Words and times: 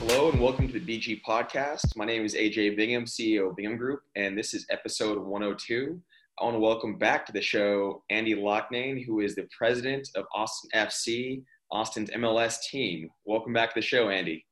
Hello 0.00 0.30
and 0.30 0.40
welcome 0.40 0.66
to 0.66 0.80
the 0.80 0.98
BG 0.98 1.20
Podcast. 1.28 1.94
My 1.94 2.06
name 2.06 2.24
is 2.24 2.34
AJ 2.34 2.74
Bingham, 2.74 3.04
CEO 3.04 3.50
of 3.50 3.56
Bingham 3.56 3.76
Group, 3.76 4.00
and 4.16 4.36
this 4.36 4.54
is 4.54 4.64
episode 4.70 5.18
102. 5.18 6.00
I 6.40 6.44
want 6.44 6.54
to 6.54 6.58
welcome 6.58 6.96
back 6.96 7.26
to 7.26 7.32
the 7.32 7.42
show 7.42 8.02
Andy 8.08 8.34
Loughnane, 8.34 9.04
who 9.04 9.20
is 9.20 9.34
the 9.34 9.46
president 9.56 10.08
of 10.16 10.24
Austin 10.34 10.70
FC, 10.74 11.42
Austin's 11.70 12.08
MLS 12.12 12.62
team. 12.62 13.10
Welcome 13.26 13.52
back 13.52 13.74
to 13.74 13.80
the 13.80 13.86
show, 13.86 14.08
Andy. 14.08 14.46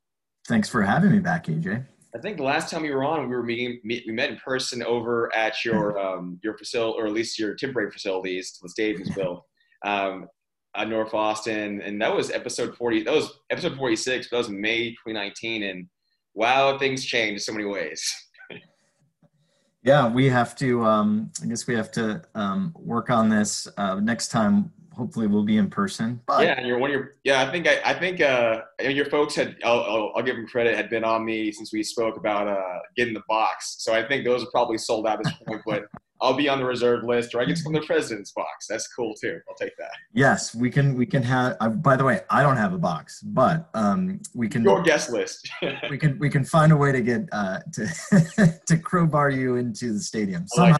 Thanks 0.47 0.69
for 0.69 0.83
having 0.83 1.13
me 1.13 1.19
back, 1.19 1.47
AJ. 1.47 1.83
I 2.15 2.19
think 2.19 2.37
the 2.37 2.43
last 2.43 2.71
time 2.71 2.83
we 2.83 2.91
were 2.91 3.05
on, 3.05 3.31
we 3.31 3.35
were 3.35 3.43
meeting. 3.43 3.81
We 3.85 4.05
met 4.13 4.29
in 4.29 4.37
person 4.37 4.83
over 4.83 5.35
at 5.35 5.65
your 5.65 5.99
um, 6.07 6.39
your 6.45 6.59
facility, 6.59 7.01
or 7.01 7.07
at 7.07 7.15
least 7.15 7.39
your 7.39 7.55
temporary 7.55 7.91
facilities 7.91 8.59
the 8.61 8.69
stadium's 8.69 9.09
built. 9.17 9.43
Um, 9.83 10.29
at 10.77 10.89
North 10.89 11.15
Austin, 11.15 11.81
and 11.83 12.01
that 12.01 12.15
was 12.15 12.31
episode 12.31 12.77
forty. 12.77 13.03
That 13.03 13.15
was 13.15 13.41
episode 13.51 13.77
forty 13.77 13.97
six. 13.97 14.31
That 14.31 14.37
was 14.37 14.49
May 14.49 14.91
2019, 14.91 15.63
and 15.63 15.87
wow, 16.35 16.79
things 16.79 17.05
changed 17.05 17.33
in 17.33 17.39
so 17.41 17.53
many 17.53 17.65
ways. 17.65 18.03
yeah, 19.83 20.09
we 20.09 20.29
have 20.29 20.55
to. 20.57 20.85
Um, 20.85 21.31
I 21.43 21.47
guess 21.47 21.67
we 21.67 21.75
have 21.75 21.91
to 21.93 22.23
um, 22.35 22.75
work 22.79 23.11
on 23.11 23.29
this 23.29 23.69
uh, 23.77 23.97
next 23.97 24.29
time. 24.29 24.73
Hopefully, 24.95 25.27
we'll 25.27 25.45
be 25.45 25.59
in 25.59 25.71
person. 25.71 26.21
But 26.27 26.45
yeah, 26.45 26.55
and 26.55 26.67
you're 26.67 26.79
one 26.79 26.91
of 26.91 26.95
your. 26.95 27.15
Yeah, 27.25 27.43
I 27.43 27.51
think 27.51 27.69
I, 27.69 27.81
I 27.85 27.95
think 27.95 28.21
uh, 28.21 28.63
your 28.81 29.07
folks 29.07 29.35
had. 29.35 29.57
I'll, 29.65 29.81
I'll, 29.81 30.13
I'll, 30.17 30.23
give 30.23 30.37
them 30.37 30.47
credit. 30.47 30.77
Had 30.77 30.91
been 30.91 31.05
on 31.05 31.25
me 31.25 31.53
since 31.53 31.73
we 31.73 31.83
spoke 31.83 32.17
about 32.17 32.49
uh, 32.49 32.79
getting 32.97 33.15
the 33.15 33.23
box. 33.29 33.77
So 33.79 33.95
I 33.95 34.07
think 34.07 34.25
those 34.25 34.43
are 34.43 34.51
probably 34.51 34.79
sold 34.79 35.07
out 35.07 35.19
at 35.19 35.25
this 35.25 35.35
point. 35.47 35.63
But 35.67 35.85
I'll 36.21 36.35
be 36.35 36.49
on 36.49 36.59
the 36.59 36.65
reserve 36.65 37.05
list, 37.05 37.35
or 37.35 37.41
I 37.41 37.45
get 37.45 37.57
to 37.57 37.63
come 37.63 37.73
to 37.75 37.81
the 37.81 37.87
president's 37.95 38.33
box. 38.33 38.67
That's 38.69 38.89
cool 38.89 39.15
too. 39.15 39.41
I'll 39.49 39.55
take 39.55 39.77
that. 39.79 39.91
Yes, 40.13 40.55
we 40.55 40.71
can. 40.71 40.95
We 40.95 41.07
can 41.07 41.23
have. 41.23 41.57
Uh, 41.61 41.69
by 41.69 41.97
the 41.97 42.05
way, 42.05 42.21
I 42.31 42.43
don't 42.43 42.57
have 42.57 42.73
a 42.73 42.79
box, 42.79 43.23
but 43.23 43.69
um, 43.75 44.21
we 44.35 44.49
can. 44.49 44.65
Your 44.65 44.83
guest 44.83 45.11
list. 45.11 45.49
we 45.91 45.99
can. 45.99 46.19
We 46.19 46.31
can 46.31 46.45
find 46.45 46.73
a 46.73 46.77
way 46.77 46.93
to 46.93 47.01
get 47.01 47.29
uh, 47.33 47.61
to 47.75 48.61
to 48.67 48.79
crowbar 48.79 49.31
you 49.31 49.57
into 49.57 49.93
the 49.93 50.01
stadium. 50.01 50.47
Somehow, 50.49 50.77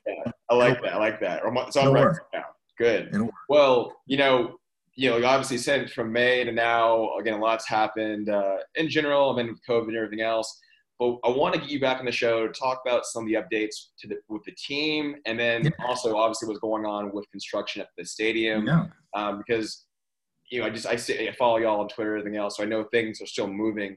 I 0.51 0.55
like 0.55 0.83
that. 0.83 0.95
I 0.95 0.97
like 0.97 1.21
that. 1.21 1.43
I 1.45 1.49
like 1.49 1.67
that. 1.67 1.73
So 1.73 1.81
I'm 1.81 1.93
right 1.93 2.17
now. 2.33 2.45
Good. 2.79 3.17
Well, 3.49 3.93
you 4.07 4.17
know, 4.17 4.59
you 4.95 5.11
know, 5.11 5.25
obviously 5.27 5.59
since 5.59 5.93
from 5.93 6.13
May 6.13 6.45
to 6.45 6.53
now, 6.53 7.17
again, 7.19 7.35
a 7.35 7.39
lot's 7.39 7.69
happened 7.69 8.29
uh, 8.29 8.57
in 8.75 8.89
general. 8.89 9.31
I 9.31 9.37
mean, 9.37 9.49
with 9.49 9.61
COVID 9.69 9.89
and 9.89 9.97
everything 9.97 10.21
else. 10.21 10.61
But 10.99 11.19
I 11.25 11.29
want 11.29 11.55
to 11.55 11.61
get 11.61 11.71
you 11.71 11.81
back 11.81 12.01
on 12.01 12.07
the 12.07 12.13
show 12.13 12.47
to 12.47 12.53
talk 12.53 12.81
about 12.85 13.07
some 13.07 13.23
of 13.23 13.29
the 13.29 13.35
updates 13.35 13.91
to 14.01 14.09
the, 14.09 14.17
with 14.29 14.43
the 14.45 14.53
team, 14.53 15.17
and 15.27 15.39
then 15.39 15.65
yeah. 15.65 15.71
also 15.87 16.17
obviously 16.17 16.49
what's 16.49 16.61
going 16.61 16.85
on 16.85 17.13
with 17.13 17.31
construction 17.31 17.83
at 17.83 17.89
the 17.97 18.05
stadium. 18.05 18.67
Yeah. 18.67 18.87
Um, 19.15 19.39
because 19.39 19.87
you 20.51 20.61
know, 20.61 20.67
I 20.67 20.71
just 20.71 20.87
I, 20.87 20.97
see, 20.97 21.29
I 21.29 21.33
follow 21.33 21.59
y'all 21.59 21.81
on 21.81 21.89
Twitter 21.89 22.15
and 22.15 22.21
everything 22.21 22.39
else, 22.39 22.57
so 22.57 22.63
I 22.63 22.67
know 22.67 22.85
things 22.85 23.21
are 23.21 23.27
still 23.27 23.47
moving, 23.47 23.97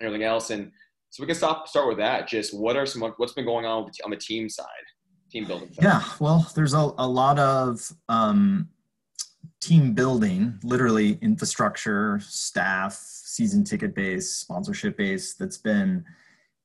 and 0.00 0.06
everything 0.06 0.26
else. 0.26 0.50
And 0.50 0.72
so 1.10 1.22
we 1.22 1.26
can 1.26 1.36
stop 1.36 1.68
start 1.68 1.88
with 1.88 1.98
that. 1.98 2.28
Just 2.28 2.58
what 2.58 2.76
are 2.76 2.86
some 2.86 3.02
what's 3.18 3.32
been 3.32 3.44
going 3.44 3.64
on 3.64 3.88
on 4.04 4.10
the 4.10 4.16
team 4.16 4.48
side, 4.48 4.66
team 5.30 5.46
building. 5.46 5.72
Side? 5.74 5.84
Yeah, 5.84 6.02
well, 6.18 6.50
there's 6.56 6.74
a, 6.74 6.92
a 6.98 7.06
lot 7.06 7.38
of 7.38 7.92
um, 8.08 8.68
team 9.60 9.94
building, 9.94 10.58
literally 10.62 11.18
infrastructure, 11.22 12.20
staff, 12.20 12.92
season 12.92 13.64
ticket 13.64 13.94
base, 13.94 14.30
sponsorship 14.30 14.96
base 14.96 15.34
that's 15.34 15.58
been 15.58 16.04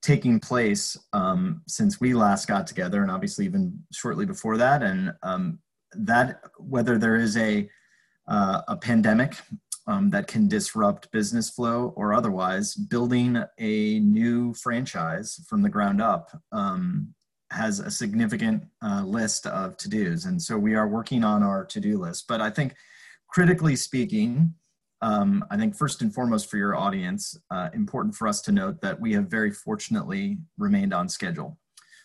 taking 0.01 0.39
place 0.39 0.97
um, 1.13 1.61
since 1.67 1.99
we 1.99 2.13
last 2.13 2.47
got 2.47 2.67
together, 2.67 3.01
and 3.01 3.11
obviously 3.11 3.45
even 3.45 3.77
shortly 3.91 4.25
before 4.25 4.57
that. 4.57 4.83
And 4.83 5.13
um, 5.23 5.59
that 5.93 6.41
whether 6.57 6.97
there 6.97 7.17
is 7.17 7.37
a 7.37 7.69
uh, 8.27 8.61
a 8.67 8.77
pandemic 8.77 9.35
um, 9.87 10.09
that 10.11 10.27
can 10.27 10.47
disrupt 10.47 11.11
business 11.11 11.49
flow 11.49 11.93
or 11.95 12.13
otherwise, 12.13 12.75
building 12.75 13.43
a 13.57 13.99
new 13.99 14.53
franchise 14.53 15.43
from 15.47 15.61
the 15.61 15.69
ground 15.69 16.01
up 16.01 16.29
um, 16.51 17.13
has 17.51 17.79
a 17.79 17.91
significant 17.91 18.63
uh, 18.81 19.03
list 19.05 19.45
of 19.45 19.77
to 19.77 19.89
dos. 19.89 20.25
And 20.25 20.41
so 20.41 20.57
we 20.57 20.75
are 20.75 20.87
working 20.87 21.23
on 21.23 21.43
our 21.43 21.65
to 21.65 21.79
do 21.79 21.97
list. 21.97 22.27
But 22.27 22.41
I 22.41 22.49
think, 22.49 22.75
critically 23.27 23.75
speaking, 23.75 24.53
um, 25.01 25.45
I 25.51 25.57
think 25.57 25.75
first 25.75 26.01
and 26.01 26.13
foremost 26.13 26.49
for 26.49 26.57
your 26.57 26.75
audience, 26.75 27.37
uh, 27.49 27.69
important 27.73 28.15
for 28.15 28.27
us 28.27 28.41
to 28.43 28.51
note 28.51 28.81
that 28.81 28.99
we 28.99 29.13
have 29.13 29.27
very 29.27 29.51
fortunately 29.51 30.37
remained 30.57 30.93
on 30.93 31.09
schedule. 31.09 31.57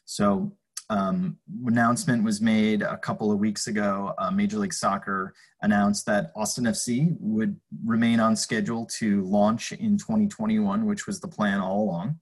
So, 0.04 0.56
um, 0.88 1.36
announcement 1.66 2.22
was 2.22 2.40
made 2.40 2.82
a 2.82 2.96
couple 2.96 3.32
of 3.32 3.38
weeks 3.38 3.66
ago. 3.66 4.14
Uh, 4.18 4.30
Major 4.30 4.58
League 4.58 4.72
Soccer 4.72 5.34
announced 5.62 6.06
that 6.06 6.30
Austin 6.36 6.64
FC 6.64 7.16
would 7.18 7.58
remain 7.84 8.20
on 8.20 8.36
schedule 8.36 8.86
to 8.98 9.22
launch 9.22 9.72
in 9.72 9.98
2021, 9.98 10.86
which 10.86 11.06
was 11.06 11.20
the 11.20 11.28
plan 11.28 11.58
all 11.58 11.82
along. 11.82 12.20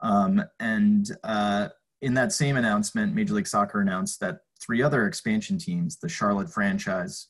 Um, 0.00 0.42
and 0.58 1.10
uh, 1.24 1.68
in 2.02 2.14
that 2.14 2.32
same 2.32 2.56
announcement, 2.56 3.14
Major 3.14 3.34
League 3.34 3.46
Soccer 3.46 3.80
announced 3.80 4.20
that 4.20 4.40
three 4.60 4.82
other 4.82 5.06
expansion 5.06 5.58
teams, 5.58 5.98
the 5.98 6.08
Charlotte 6.08 6.50
franchise, 6.50 7.26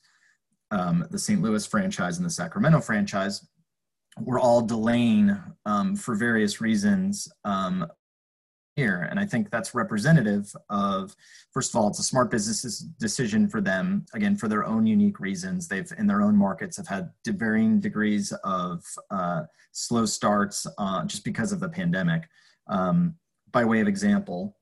um, 0.71 1.05
the 1.11 1.19
St. 1.19 1.41
Louis 1.41 1.65
franchise, 1.65 2.17
and 2.17 2.25
the 2.25 2.31
Sacramento 2.31 2.79
franchise, 2.81 3.47
were 4.19 4.39
all 4.39 4.61
delaying 4.61 5.37
um, 5.65 5.95
for 5.95 6.15
various 6.15 6.61
reasons 6.61 7.27
um, 7.45 7.85
here. 8.75 9.07
And 9.09 9.19
I 9.19 9.25
think 9.25 9.49
that's 9.49 9.75
representative 9.75 10.53
of, 10.69 11.15
first 11.53 11.71
of 11.71 11.75
all, 11.75 11.87
it's 11.87 11.99
a 11.99 12.03
smart 12.03 12.31
business 12.31 12.79
decision 12.99 13.49
for 13.49 13.61
them, 13.61 14.05
again, 14.13 14.35
for 14.35 14.47
their 14.47 14.65
own 14.65 14.85
unique 14.85 15.19
reasons. 15.19 15.67
They've, 15.67 15.91
in 15.97 16.07
their 16.07 16.21
own 16.21 16.35
markets, 16.35 16.77
have 16.77 16.87
had 16.87 17.09
varying 17.25 17.79
degrees 17.79 18.31
of 18.43 18.83
uh, 19.09 19.43
slow 19.71 20.05
starts 20.05 20.67
uh, 20.77 21.05
just 21.05 21.23
because 21.23 21.51
of 21.51 21.59
the 21.59 21.69
pandemic. 21.69 22.23
Um, 22.67 23.15
by 23.51 23.65
way 23.65 23.81
of 23.81 23.87
example, 23.87 24.57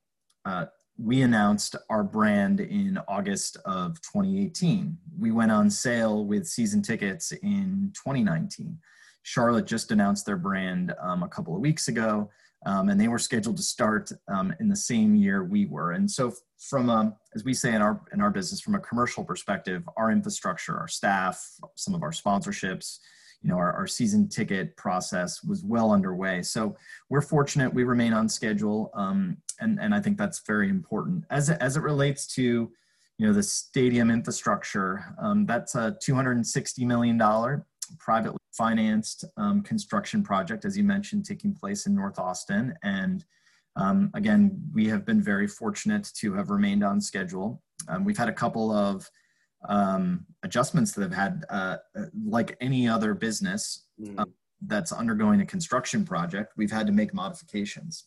uh, 0.45 0.65
we 0.97 1.21
announced 1.21 1.75
our 1.89 2.03
brand 2.03 2.59
in 2.59 2.99
August 3.07 3.57
of 3.65 4.01
2018. 4.01 4.97
We 5.17 5.31
went 5.31 5.51
on 5.51 5.69
sale 5.69 6.25
with 6.25 6.45
season 6.45 6.81
tickets 6.81 7.31
in 7.31 7.91
2019. 7.95 8.77
Charlotte 9.23 9.65
just 9.65 9.91
announced 9.91 10.25
their 10.25 10.37
brand 10.37 10.93
um, 11.01 11.23
a 11.23 11.27
couple 11.27 11.55
of 11.55 11.61
weeks 11.61 11.87
ago, 11.87 12.29
um, 12.65 12.89
and 12.89 12.99
they 12.99 13.07
were 13.07 13.19
scheduled 13.19 13.55
to 13.57 13.63
start 13.63 14.11
um, 14.27 14.53
in 14.59 14.67
the 14.67 14.75
same 14.75 15.15
year 15.15 15.43
we 15.45 15.65
were. 15.65 15.91
And 15.91 16.09
so, 16.09 16.33
from 16.57 16.89
a, 16.89 17.15
as 17.33 17.45
we 17.45 17.53
say 17.53 17.73
in 17.73 17.81
our 17.81 18.01
in 18.11 18.21
our 18.21 18.31
business, 18.31 18.59
from 18.59 18.75
a 18.75 18.79
commercial 18.79 19.23
perspective, 19.23 19.87
our 19.95 20.11
infrastructure, 20.11 20.77
our 20.77 20.87
staff, 20.87 21.41
some 21.75 21.95
of 21.95 22.03
our 22.03 22.11
sponsorships, 22.11 22.99
you 23.41 23.49
know, 23.49 23.57
our, 23.57 23.71
our 23.73 23.87
season 23.87 24.27
ticket 24.27 24.75
process 24.75 25.43
was 25.43 25.63
well 25.63 25.91
underway. 25.91 26.41
So 26.41 26.75
we're 27.09 27.21
fortunate 27.21 27.73
we 27.73 27.83
remain 27.83 28.13
on 28.13 28.27
schedule. 28.27 28.91
Um, 28.93 29.37
and, 29.59 29.79
and 29.79 29.93
I 29.93 30.01
think 30.01 30.17
that's 30.17 30.41
very 30.45 30.69
important. 30.69 31.25
As 31.29 31.49
it, 31.49 31.57
as 31.61 31.77
it 31.77 31.81
relates 31.81 32.27
to, 32.35 32.71
you 33.17 33.27
know, 33.27 33.33
the 33.33 33.43
stadium 33.43 34.11
infrastructure, 34.11 35.15
um, 35.21 35.45
that's 35.45 35.75
a 35.75 35.97
$260 36.05 36.85
million 36.85 37.17
privately 37.97 38.39
financed 38.51 39.25
um, 39.37 39.61
construction 39.61 40.21
project, 40.21 40.65
as 40.65 40.77
you 40.77 40.83
mentioned, 40.83 41.25
taking 41.25 41.53
place 41.53 41.85
in 41.85 41.95
North 41.95 42.19
Austin. 42.19 42.73
And 42.83 43.23
um, 43.75 44.11
again, 44.13 44.61
we 44.73 44.87
have 44.87 45.05
been 45.05 45.21
very 45.21 45.47
fortunate 45.47 46.09
to 46.15 46.33
have 46.33 46.49
remained 46.49 46.83
on 46.83 46.99
schedule. 46.99 47.61
Um, 47.87 48.03
we've 48.03 48.17
had 48.17 48.29
a 48.29 48.33
couple 48.33 48.71
of 48.71 49.09
um, 49.67 50.25
adjustments 50.43 50.93
that 50.93 51.01
have 51.01 51.13
had, 51.13 51.45
uh, 51.49 51.77
like 52.25 52.55
any 52.61 52.87
other 52.87 53.13
business 53.13 53.85
mm. 54.01 54.17
uh, 54.17 54.25
that's 54.65 54.91
undergoing 54.91 55.41
a 55.41 55.45
construction 55.45 56.05
project, 56.05 56.53
we've 56.57 56.71
had 56.71 56.87
to 56.87 56.93
make 56.93 57.13
modifications. 57.13 58.05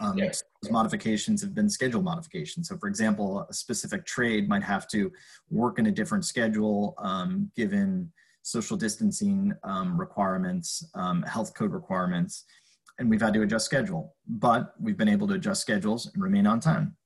Um. 0.00 0.16
Those 0.62 0.72
modifications 0.72 1.42
have 1.42 1.54
been 1.54 1.68
schedule 1.68 2.02
modifications. 2.02 2.68
So, 2.68 2.78
for 2.78 2.88
example, 2.88 3.46
a 3.48 3.52
specific 3.52 4.06
trade 4.06 4.48
might 4.48 4.62
have 4.62 4.88
to 4.88 5.12
work 5.50 5.78
in 5.78 5.86
a 5.86 5.90
different 5.90 6.24
schedule 6.24 6.94
um, 6.98 7.50
given 7.56 8.10
social 8.42 8.76
distancing 8.76 9.52
um, 9.64 9.98
requirements, 9.98 10.84
um, 10.94 11.22
health 11.22 11.54
code 11.54 11.72
requirements, 11.72 12.44
and 12.98 13.08
we've 13.08 13.20
had 13.20 13.34
to 13.34 13.42
adjust 13.42 13.66
schedule. 13.66 14.14
But 14.26 14.74
we've 14.80 14.96
been 14.96 15.08
able 15.08 15.28
to 15.28 15.34
adjust 15.34 15.60
schedules 15.60 16.10
and 16.12 16.22
remain 16.22 16.46
on 16.46 16.60
time. 16.60 16.96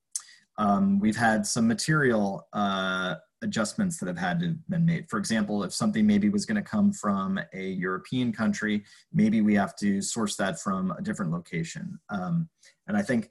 Um, 0.59 0.99
we've 0.99 1.17
had 1.17 1.47
some 1.47 1.67
material 1.69 2.49
uh, 2.53 3.17
adjustments 3.43 3.99
that 3.99 4.07
have 4.07 4.19
had 4.19 4.41
to 4.41 4.57
been 4.69 4.85
made. 4.85 5.09
For 5.09 5.19
example, 5.19 5.63
if 5.63 5.73
something 5.73 6.07
maybe 6.07 6.29
was 6.29 6.47
going 6.47 6.63
to 6.63 6.69
come 6.69 6.93
from 6.93 7.39
a 7.53 7.69
European 7.69 8.33
country, 8.33 8.85
maybe 9.13 9.41
we 9.41 9.55
have 9.55 9.77
to 9.77 10.01
source 10.01 10.37
that 10.37 10.61
from 10.61 10.93
a 10.93 11.03
different 11.03 11.33
location. 11.33 11.99
Um, 12.09 12.49
and 12.89 12.97
I 12.97 13.03
think 13.03 13.29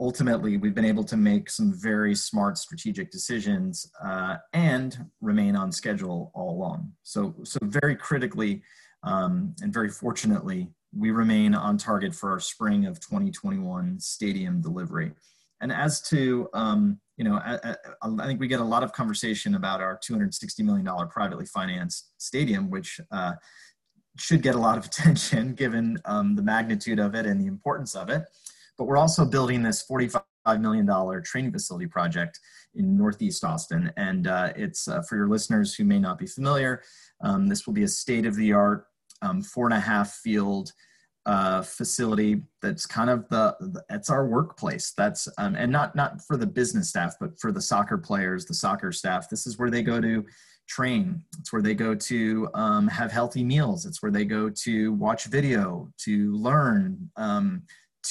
ultimately 0.00 0.56
we've 0.56 0.74
been 0.74 0.84
able 0.84 1.04
to 1.04 1.16
make 1.16 1.48
some 1.48 1.72
very 1.72 2.14
smart 2.14 2.58
strategic 2.58 3.10
decisions 3.10 3.90
uh, 4.04 4.36
and 4.52 5.06
remain 5.20 5.54
on 5.54 5.70
schedule 5.70 6.32
all 6.34 6.50
along. 6.50 6.92
So, 7.02 7.34
so 7.44 7.58
very 7.62 7.94
critically 7.94 8.62
um, 9.04 9.54
and 9.62 9.72
very 9.72 9.90
fortunately, 9.90 10.68
we 10.96 11.10
remain 11.10 11.54
on 11.54 11.76
target 11.76 12.14
for 12.14 12.30
our 12.30 12.40
spring 12.40 12.86
of 12.86 13.00
2021 13.00 14.00
stadium 14.00 14.60
delivery. 14.60 15.12
And 15.60 15.70
as 15.70 16.00
to 16.08 16.48
um, 16.54 17.00
you 17.16 17.24
know, 17.24 17.36
I, 17.36 17.76
I, 18.02 18.26
think 18.26 18.40
we 18.40 18.48
get 18.48 18.60
a 18.60 18.64
lot 18.64 18.82
of 18.82 18.92
conversation 18.92 19.54
about 19.54 19.80
our 19.80 19.98
$260 19.98 20.64
million 20.64 20.86
privately 21.08 21.46
financed 21.46 22.10
stadium, 22.18 22.70
which 22.70 23.00
uh, 23.12 23.34
should 24.18 24.42
get 24.42 24.54
a 24.54 24.58
lot 24.58 24.78
of 24.78 24.84
attention 24.86 25.54
given 25.54 25.98
um, 26.04 26.34
the 26.34 26.42
magnitude 26.42 26.98
of 26.98 27.14
it 27.14 27.26
and 27.26 27.40
the 27.40 27.46
importance 27.46 27.94
of 27.94 28.08
it. 28.08 28.24
But 28.76 28.84
we're 28.86 28.96
also 28.96 29.24
building 29.24 29.62
this 29.62 29.84
$45 29.88 30.22
million 30.58 31.22
training 31.22 31.52
facility 31.52 31.86
project 31.86 32.40
in 32.74 32.96
Northeast 32.96 33.44
Austin. 33.44 33.92
And 33.96 34.26
uh, 34.26 34.52
it's 34.56 34.88
uh, 34.88 35.02
for 35.02 35.16
your 35.16 35.28
listeners 35.28 35.74
who 35.74 35.84
may 35.84 36.00
not 36.00 36.18
be 36.18 36.26
familiar, 36.26 36.82
um, 37.22 37.46
this 37.46 37.66
will 37.66 37.74
be 37.74 37.84
a 37.84 37.88
state 37.88 38.26
of 38.26 38.34
the 38.34 38.52
art 38.52 38.86
um, 39.22 39.40
four 39.42 39.66
and 39.66 39.74
a 39.74 39.80
half 39.80 40.14
field 40.14 40.72
uh, 41.26 41.62
facility 41.62 42.42
that's 42.60 42.86
kind 42.86 43.08
of 43.08 43.28
the, 43.28 43.82
it's 43.90 44.10
our 44.10 44.26
workplace. 44.26 44.92
That's 44.96 45.28
um, 45.38 45.54
and 45.54 45.72
not 45.72 45.96
not 45.96 46.20
for 46.22 46.36
the 46.36 46.46
business 46.46 46.90
staff 46.90 47.14
but 47.20 47.38
for 47.40 47.50
the 47.50 47.62
soccer 47.62 47.98
players 47.98 48.44
the 48.44 48.54
soccer 48.54 48.92
staff. 48.92 49.30
This 49.30 49.46
is 49.46 49.58
where 49.58 49.70
they 49.70 49.82
go 49.82 50.00
to 50.00 50.24
train. 50.68 51.22
It's 51.38 51.52
where 51.52 51.62
they 51.62 51.74
go 51.74 51.94
to 51.94 52.48
um, 52.54 52.88
have 52.88 53.12
healthy 53.12 53.44
meals. 53.44 53.86
It's 53.86 54.02
where 54.02 54.12
they 54.12 54.24
go 54.24 54.50
to 54.50 54.92
watch 54.92 55.24
video 55.26 55.90
to 55.98 56.32
learn 56.32 57.10
um, 57.16 57.62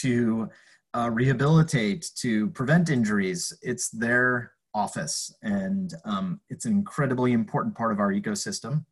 to 0.02 0.50
uh, 0.96 1.10
rehabilitate 1.12 2.10
to 2.18 2.50
prevent 2.50 2.90
injuries. 2.90 3.52
It's 3.62 3.90
their 3.90 4.54
office. 4.74 5.34
And 5.42 5.94
um, 6.06 6.40
it's 6.50 6.66
an 6.66 6.72
incredibly 6.72 7.34
important 7.34 7.76
part 7.76 7.92
of 7.92 8.00
our 8.00 8.12
ecosystem. 8.12 8.86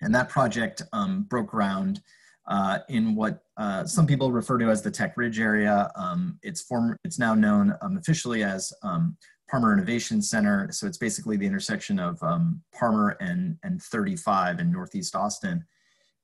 And 0.00 0.14
that 0.14 0.28
project 0.28 0.82
um, 0.92 1.24
broke 1.24 1.48
ground 1.48 2.00
uh, 2.48 2.78
in 2.88 3.14
what 3.14 3.42
uh, 3.58 3.84
some 3.84 4.06
people 4.06 4.32
refer 4.32 4.58
to 4.58 4.70
as 4.70 4.82
the 4.82 4.90
Tech 4.90 5.16
Ridge 5.16 5.38
area. 5.38 5.90
Um, 5.94 6.38
it's 6.42 6.62
former, 6.62 6.96
it's 7.04 7.18
now 7.18 7.34
known 7.34 7.74
um, 7.82 7.98
officially 7.98 8.42
as 8.42 8.72
um, 8.82 9.16
Parmer 9.50 9.72
Innovation 9.72 10.22
Center. 10.22 10.68
So 10.72 10.86
it's 10.86 10.98
basically 10.98 11.36
the 11.36 11.46
intersection 11.46 11.98
of 11.98 12.22
um, 12.22 12.62
Parmer 12.74 13.16
and, 13.20 13.56
and 13.62 13.82
35 13.82 14.60
in 14.60 14.72
Northeast 14.72 15.14
Austin. 15.14 15.64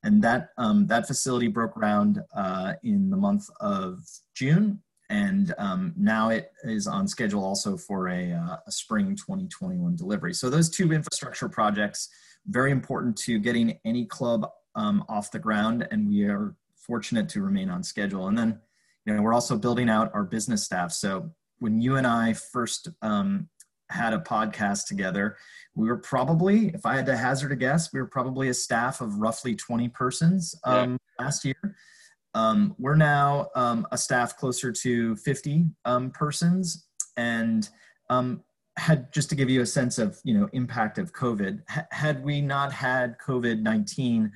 And 0.03 0.23
that, 0.23 0.50
um, 0.59 0.87
that 0.88 1.06
facility 1.06 1.49
broke 1.49 1.75
ground 1.75 2.21
uh, 2.35 2.75
in 2.82 3.11
the 3.11 3.17
month 3.17 3.49
of 3.61 4.05
June. 4.35 4.82
And 5.11 5.55
um, 5.59 5.93
now 5.97 6.31
it 6.31 6.53
is 6.65 6.87
on 6.87 7.06
schedule 7.06 7.44
also 7.44 7.77
for 7.77 8.09
a, 8.09 8.32
uh, 8.32 8.56
a 8.67 8.73
spring 8.73 9.15
2021 9.15 9.97
delivery. 9.97 10.32
So 10.32 10.49
those 10.49 10.70
two 10.70 10.93
infrastructure 10.93 11.49
projects, 11.49 12.09
very 12.47 12.70
important 12.70 13.17
to 13.19 13.38
getting 13.38 13.79
any 13.85 14.06
club 14.06 14.50
um, 14.75 15.05
off 15.09 15.31
the 15.31 15.38
ground, 15.38 15.87
and 15.91 16.09
we 16.09 16.25
are 16.25 16.55
fortunate 16.75 17.29
to 17.31 17.43
remain 17.43 17.71
on 17.71 17.82
schedule. 17.82 18.29
And 18.29 18.37
then, 18.37 18.61
you 19.06 19.15
know, 19.15 19.23
we're 19.23 19.35
also 19.35 19.56
building 19.56 19.88
out 19.88 20.11
our 20.15 20.25
business 20.25 20.65
staff. 20.65 20.93
So 20.93 21.31
when 21.59 21.81
you 21.81 21.97
and 21.97 22.06
I 22.06 22.35
first 22.35 22.88
um, 23.03 23.49
had 23.91 24.12
a 24.12 24.19
podcast 24.19 24.87
together, 24.87 25.37
we 25.75 25.88
were 25.88 25.99
probably, 25.99 26.69
if 26.69 26.87
I 26.87 26.97
had 26.97 27.06
to 27.06 27.17
hazard 27.17 27.53
a 27.53 27.56
guess, 27.56 27.93
we 27.93 28.00
were 28.00 28.06
probably 28.06 28.49
a 28.49 28.55
staff 28.55 29.00
of 29.00 29.17
roughly 29.17 29.55
20 29.55 29.88
persons 29.88 30.55
um, 30.65 30.99
yeah. 31.19 31.25
last 31.25 31.44
year. 31.44 31.77
Um, 32.35 32.75
we're 32.79 32.97
now 32.97 33.49
um, 33.55 33.87
a 33.93 33.99
staff 33.99 34.37
closer 34.37 34.73
to 34.73 35.17
50 35.17 35.67
um, 35.85 36.11
persons, 36.11 36.87
and 37.17 37.69
um, 38.11 38.43
had 38.77 39.12
just 39.12 39.29
to 39.31 39.37
give 39.37 39.49
you 39.49 39.61
a 39.61 39.67
sense 39.67 39.99
of 39.99 40.19
you 40.25 40.35
know 40.35 40.49
impact 40.53 40.99
of 40.99 41.12
COVID. 41.12 41.61
Ha- 41.69 41.87
had 41.93 42.25
we 42.25 42.41
not 42.41 42.73
had 42.73 43.17
COVID 43.25 43.62
19 43.62 44.32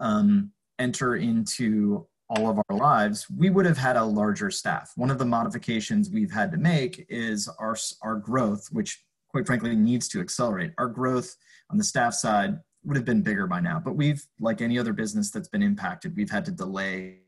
um, 0.00 0.52
enter 0.78 1.16
into 1.16 2.06
all 2.30 2.50
of 2.50 2.60
our 2.68 2.76
lives, 2.76 3.26
we 3.30 3.50
would 3.50 3.64
have 3.64 3.78
had 3.78 3.96
a 3.96 4.04
larger 4.04 4.50
staff. 4.50 4.92
One 4.96 5.10
of 5.10 5.18
the 5.18 5.24
modifications 5.24 6.10
we've 6.10 6.32
had 6.32 6.50
to 6.52 6.58
make 6.58 7.06
is 7.08 7.48
our, 7.58 7.76
our 8.02 8.16
growth, 8.16 8.68
which 8.70 9.02
quite 9.30 9.46
frankly 9.46 9.74
needs 9.74 10.08
to 10.08 10.20
accelerate. 10.20 10.72
Our 10.78 10.88
growth 10.88 11.34
on 11.70 11.78
the 11.78 11.84
staff 11.84 12.14
side 12.14 12.58
would 12.84 12.96
have 12.96 13.06
been 13.06 13.22
bigger 13.22 13.46
by 13.46 13.60
now, 13.60 13.80
but 13.82 13.96
we've, 13.96 14.22
like 14.40 14.60
any 14.60 14.78
other 14.78 14.92
business 14.92 15.30
that's 15.30 15.48
been 15.48 15.62
impacted, 15.62 16.16
we've 16.16 16.30
had 16.30 16.44
to 16.46 16.52
delay 16.52 17.20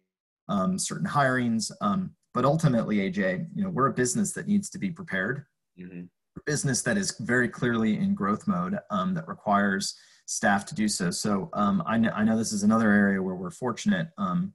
um, 0.48 0.78
certain 0.78 1.06
hirings. 1.06 1.70
Um, 1.80 2.12
but 2.34 2.44
ultimately, 2.44 2.96
AJ, 2.96 3.46
you 3.54 3.64
know, 3.64 3.70
we're 3.70 3.88
a 3.88 3.92
business 3.92 4.32
that 4.32 4.46
needs 4.46 4.68
to 4.70 4.78
be 4.78 4.90
prepared. 4.90 5.44
Mm-hmm. 5.78 6.02
A 6.36 6.42
business 6.44 6.82
that 6.82 6.96
is 6.96 7.16
very 7.20 7.48
clearly 7.48 7.96
in 7.96 8.14
growth 8.14 8.46
mode 8.46 8.78
um, 8.90 9.14
that 9.14 9.26
requires 9.26 9.96
staff 10.30 10.64
to 10.64 10.76
do 10.76 10.86
so. 10.86 11.10
So 11.10 11.50
um, 11.54 11.82
I, 11.86 11.98
know, 11.98 12.10
I 12.10 12.22
know 12.22 12.38
this 12.38 12.52
is 12.52 12.62
another 12.62 12.88
area 12.92 13.20
where 13.20 13.34
we're 13.34 13.50
fortunate. 13.50 14.10
Um, 14.16 14.52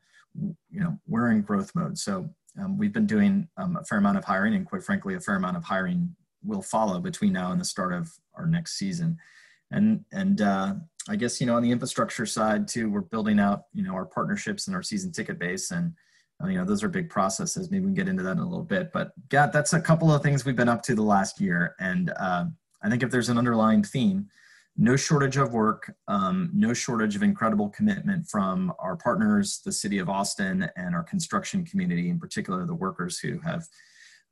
you 0.71 0.79
know, 0.79 0.97
we're 1.05 1.31
in 1.31 1.41
growth 1.41 1.73
mode. 1.75 1.97
So 1.97 2.29
um, 2.57 2.77
we've 2.77 2.93
been 2.93 3.05
doing 3.05 3.49
um, 3.57 3.75
a 3.75 3.83
fair 3.83 3.97
amount 3.97 4.17
of 4.17 4.23
hiring, 4.23 4.55
and 4.55 4.65
quite 4.65 4.83
frankly, 4.83 5.15
a 5.15 5.19
fair 5.19 5.35
amount 5.35 5.57
of 5.57 5.65
hiring 5.65 6.15
will 6.45 6.61
follow 6.61 7.01
between 7.01 7.33
now 7.33 7.51
and 7.51 7.59
the 7.59 7.65
start 7.65 7.91
of 7.91 8.09
our 8.35 8.47
next 8.47 8.77
season. 8.79 9.17
And 9.71 10.05
and 10.13 10.41
uh, 10.41 10.75
I 11.09 11.17
guess 11.17 11.41
you 11.41 11.47
know 11.47 11.55
on 11.55 11.63
the 11.63 11.71
infrastructure 11.71 12.25
side 12.25 12.69
too, 12.69 12.89
we're 12.89 13.01
building 13.01 13.39
out 13.39 13.63
you 13.73 13.83
know 13.83 13.93
our 13.93 14.05
partnerships 14.05 14.67
and 14.67 14.75
our 14.75 14.83
season 14.83 15.11
ticket 15.11 15.39
base, 15.39 15.71
and 15.71 15.93
uh, 16.41 16.47
you 16.47 16.57
know 16.57 16.63
those 16.63 16.83
are 16.83 16.89
big 16.89 17.09
processes. 17.09 17.69
Maybe 17.69 17.81
we 17.81 17.87
can 17.87 17.95
get 17.95 18.07
into 18.07 18.23
that 18.23 18.37
in 18.37 18.39
a 18.39 18.47
little 18.47 18.63
bit. 18.63 18.93
But 18.93 19.11
yeah, 19.31 19.47
that's 19.47 19.73
a 19.73 19.81
couple 19.81 20.13
of 20.13 20.23
things 20.23 20.45
we've 20.45 20.55
been 20.55 20.69
up 20.69 20.83
to 20.83 20.95
the 20.95 21.01
last 21.01 21.41
year, 21.41 21.75
and 21.79 22.13
uh, 22.17 22.45
I 22.81 22.89
think 22.89 23.03
if 23.03 23.11
there's 23.11 23.29
an 23.29 23.37
underlying 23.37 23.83
theme 23.83 24.29
no 24.77 24.95
shortage 24.95 25.37
of 25.37 25.53
work, 25.53 25.93
um, 26.07 26.49
no 26.53 26.73
shortage 26.73 27.15
of 27.15 27.23
incredible 27.23 27.69
commitment 27.69 28.27
from 28.27 28.73
our 28.77 28.97
partners, 28.97 29.61
the 29.63 29.71
city 29.71 29.99
of 29.99 30.09
Austin, 30.09 30.69
and 30.75 30.93
our 30.93 31.03
construction 31.03 31.65
community, 31.65 32.09
in 32.09 32.19
particular 32.19 32.65
the 32.65 32.75
workers 32.75 33.17
who 33.17 33.39
have 33.39 33.67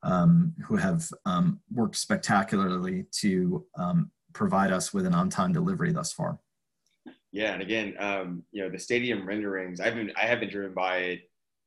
um, 0.02 0.52
who 0.62 0.76
have 0.76 1.08
um, 1.24 1.60
worked 1.72 1.96
spectacularly 1.96 3.06
to 3.10 3.64
um, 3.78 4.10
provide 4.34 4.70
us 4.70 4.92
with 4.92 5.06
an 5.06 5.14
on-time 5.14 5.50
delivery 5.50 5.92
thus 5.92 6.12
far. 6.12 6.38
Yeah, 7.32 7.54
and 7.54 7.62
again, 7.62 7.94
um, 7.98 8.42
you 8.52 8.62
know, 8.62 8.68
the 8.68 8.78
stadium 8.78 9.26
renderings. 9.26 9.80
I've 9.80 9.94
been 9.94 10.12
I 10.20 10.26
have 10.26 10.40
been 10.40 10.50
driven 10.50 10.74
by 10.74 10.98
it 10.98 11.20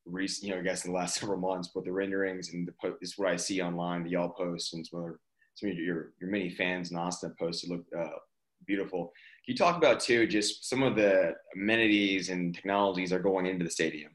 recent, 0.05 0.47
you 0.47 0.53
know, 0.53 0.61
I 0.61 0.63
guess 0.63 0.85
in 0.85 0.91
the 0.91 0.97
last 0.97 1.15
several 1.19 1.39
months, 1.39 1.71
but 1.73 1.83
the 1.83 1.91
renderings 1.91 2.53
and 2.53 2.67
the 2.67 2.73
po- 2.79 2.97
is 3.01 3.17
what 3.17 3.29
I 3.29 3.37
see 3.37 3.59
online, 3.59 4.03
the 4.03 4.11
y'all 4.11 4.29
posts 4.29 4.73
and 4.73 4.85
some 4.85 4.99
of 4.99 5.77
your 5.77 6.11
your 6.21 6.29
many 6.29 6.51
fans 6.51 6.91
in 6.91 6.97
Austin 6.97 7.33
posts 7.39 7.67
look 7.67 7.83
uh, 7.97 8.09
beautiful. 8.67 9.13
Can 9.45 9.53
you 9.53 9.55
talk 9.55 9.77
about 9.77 9.99
too 9.99 10.27
just 10.27 10.69
some 10.69 10.83
of 10.83 10.95
the 10.95 11.33
amenities 11.55 12.29
and 12.29 12.53
technologies 12.53 13.13
are 13.13 13.19
going 13.19 13.45
into 13.45 13.63
the 13.63 13.71
stadium? 13.71 14.11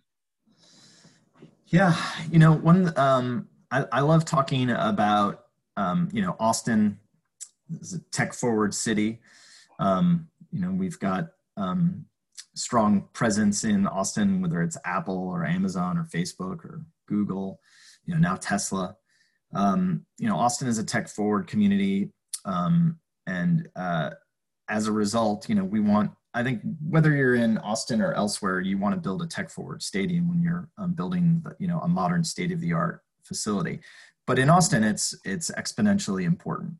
Yeah, 1.66 1.96
you 2.30 2.38
know, 2.38 2.52
one 2.52 2.96
um, 2.98 3.48
I, 3.70 3.86
I 3.90 4.00
love 4.00 4.24
talking 4.24 4.70
about 4.70 5.46
um, 5.76 6.10
you 6.12 6.20
know 6.20 6.36
Austin 6.38 6.98
is 7.80 7.94
a 7.94 8.00
tech 8.10 8.34
forward 8.34 8.74
city. 8.74 9.20
Um, 9.78 10.28
you 10.52 10.60
know, 10.60 10.70
we've 10.70 10.98
got 11.00 11.30
um, 11.56 12.04
strong 12.54 13.08
presence 13.14 13.64
in 13.64 13.86
Austin, 13.86 14.42
whether 14.42 14.62
it's 14.62 14.76
Apple 14.84 15.28
or 15.28 15.46
Amazon 15.46 15.96
or 15.96 16.04
Facebook 16.04 16.64
or 16.64 16.84
Google. 17.08 17.58
You 18.04 18.14
know, 18.14 18.20
now 18.20 18.36
Tesla. 18.36 18.96
Um, 19.54 20.04
you 20.18 20.28
know, 20.28 20.36
Austin 20.36 20.68
is 20.68 20.78
a 20.78 20.84
tech 20.84 21.08
forward 21.08 21.46
community, 21.46 22.10
um, 22.44 22.98
and 23.26 23.68
uh, 23.76 24.10
as 24.72 24.86
a 24.86 24.92
result, 24.92 25.50
you 25.50 25.54
know, 25.54 25.64
we 25.64 25.80
want, 25.80 26.10
I 26.32 26.42
think 26.42 26.62
whether 26.88 27.14
you're 27.14 27.34
in 27.34 27.58
Austin 27.58 28.00
or 28.00 28.14
elsewhere, 28.14 28.58
you 28.60 28.78
want 28.78 28.94
to 28.94 29.00
build 29.00 29.20
a 29.20 29.26
tech 29.26 29.50
forward 29.50 29.82
stadium 29.82 30.30
when 30.30 30.40
you're 30.42 30.70
um, 30.78 30.94
building, 30.94 31.44
you 31.58 31.68
know, 31.68 31.78
a 31.80 31.88
modern 31.88 32.24
state 32.24 32.50
of 32.52 32.60
the 32.60 32.72
art 32.72 33.02
facility. 33.22 33.80
But 34.26 34.38
in 34.38 34.48
Austin, 34.48 34.82
it's, 34.82 35.14
it's 35.26 35.50
exponentially 35.50 36.24
important. 36.24 36.72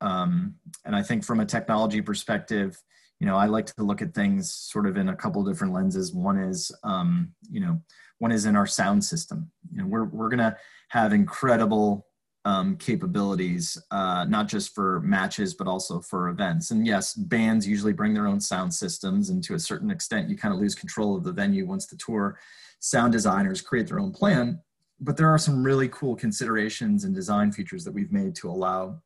Um, 0.00 0.56
and 0.84 0.96
I 0.96 1.02
think 1.04 1.24
from 1.24 1.38
a 1.38 1.46
technology 1.46 2.00
perspective, 2.00 2.82
you 3.20 3.26
know, 3.28 3.36
I 3.36 3.46
like 3.46 3.66
to 3.66 3.84
look 3.84 4.02
at 4.02 4.14
things 4.14 4.52
sort 4.52 4.86
of 4.86 4.96
in 4.96 5.08
a 5.08 5.16
couple 5.16 5.44
different 5.44 5.72
lenses. 5.72 6.12
One 6.12 6.38
is, 6.38 6.72
um, 6.82 7.32
you 7.48 7.60
know, 7.60 7.80
one 8.18 8.32
is 8.32 8.46
in 8.46 8.56
our 8.56 8.66
sound 8.66 9.04
system. 9.04 9.48
You 9.70 9.82
know, 9.82 9.86
we're, 9.86 10.06
we're 10.06 10.28
going 10.28 10.38
to 10.38 10.56
have 10.88 11.12
incredible 11.12 12.07
um, 12.44 12.76
capabilities, 12.76 13.76
uh, 13.90 14.24
not 14.28 14.48
just 14.48 14.74
for 14.74 15.00
matches, 15.00 15.54
but 15.54 15.66
also 15.66 16.00
for 16.00 16.28
events. 16.28 16.70
And 16.70 16.86
yes, 16.86 17.14
bands 17.14 17.66
usually 17.66 17.92
bring 17.92 18.14
their 18.14 18.26
own 18.26 18.40
sound 18.40 18.72
systems, 18.72 19.30
and 19.30 19.42
to 19.44 19.54
a 19.54 19.58
certain 19.58 19.90
extent, 19.90 20.30
you 20.30 20.36
kind 20.36 20.54
of 20.54 20.60
lose 20.60 20.74
control 20.74 21.16
of 21.16 21.24
the 21.24 21.32
venue 21.32 21.66
once 21.66 21.86
the 21.86 21.96
tour 21.96 22.38
sound 22.80 23.12
designers 23.12 23.60
create 23.60 23.88
their 23.88 24.00
own 24.00 24.12
plan. 24.12 24.60
But 25.00 25.16
there 25.16 25.28
are 25.28 25.38
some 25.38 25.62
really 25.62 25.88
cool 25.88 26.16
considerations 26.16 27.04
and 27.04 27.14
design 27.14 27.52
features 27.52 27.84
that 27.84 27.92
we've 27.92 28.12
made 28.12 28.34
to 28.36 28.48
allow, 28.48 29.00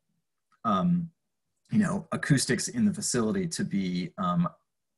um, 0.65 1.11
you 1.71 1.79
know, 1.79 2.07
acoustics 2.13 2.69
in 2.69 2.85
the 2.85 2.95
facility 2.95 3.47
to 3.49 3.65
be 3.65 4.13
um, 4.19 4.49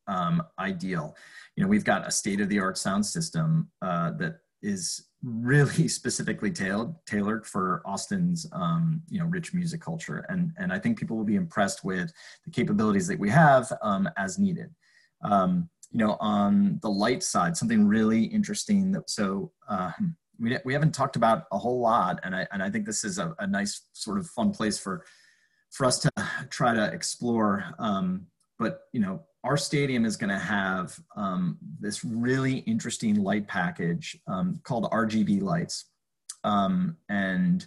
um 0.07 0.43
ideal. 0.59 1.17
You 1.57 1.63
know, 1.63 1.69
we've 1.69 1.85
got 1.85 2.07
a 2.07 2.11
state-of-the-art 2.11 2.77
sound 2.77 3.07
system 3.07 3.71
uh, 3.81 4.11
that 4.19 4.41
is 4.65 5.07
really 5.23 5.89
specifically 6.01 6.51
tailored 6.51 6.95
tailored 7.07 7.47
for 7.47 7.83
Austin's 7.85 8.47
um, 8.53 9.03
you 9.09 9.21
know 9.21 9.27
rich 9.27 9.55
music 9.55 9.81
culture, 9.81 10.25
and 10.29 10.53
and 10.59 10.73
I 10.73 10.79
think 10.79 10.99
people 10.99 11.17
will 11.17 11.25
be 11.25 11.37
impressed 11.37 11.85
with 11.85 12.13
the 12.45 12.51
capabilities 12.51 13.07
that 13.09 13.19
we 13.19 13.31
have 13.31 13.73
um, 13.83 14.09
as 14.17 14.39
needed. 14.39 14.75
Um, 15.23 15.69
you 15.93 15.99
know, 16.05 16.17
on 16.19 16.81
the 16.83 16.91
light 16.91 17.23
side, 17.23 17.57
something 17.57 17.87
really 17.87 18.25
interesting 18.25 18.93
that 18.93 19.09
so. 19.09 19.53
Uh, 19.69 19.93
we, 20.41 20.59
we 20.65 20.73
haven't 20.73 20.93
talked 20.93 21.15
about 21.15 21.45
a 21.53 21.59
whole 21.59 21.79
lot, 21.79 22.19
and 22.25 22.35
I, 22.35 22.45
and 22.51 22.61
I 22.61 22.69
think 22.69 22.87
this 22.87 23.05
is 23.05 23.19
a, 23.19 23.37
a 23.39 23.47
nice 23.47 23.83
sort 23.93 24.19
of 24.19 24.27
fun 24.27 24.51
place 24.51 24.81
for 24.81 25.05
for 25.71 25.87
us 25.87 26.01
to 26.01 26.11
try 26.51 26.75
to 26.75 26.93
explore. 26.93 27.65
Um, 27.79 28.27
but 28.59 28.81
you 28.93 29.01
know, 29.01 29.23
our 29.45 29.59
stadium 29.59 30.07
is 30.07 30.17
going 30.17 30.31
to 30.31 30.39
have 30.39 30.99
um, 31.17 31.59
this 31.79 32.03
really 32.03 32.59
interesting 32.61 33.23
light 33.23 33.47
package 33.47 34.19
um, 34.27 34.59
called 34.65 34.91
RGB 34.91 35.43
lights. 35.43 35.91
Um, 36.45 36.97
and 37.09 37.67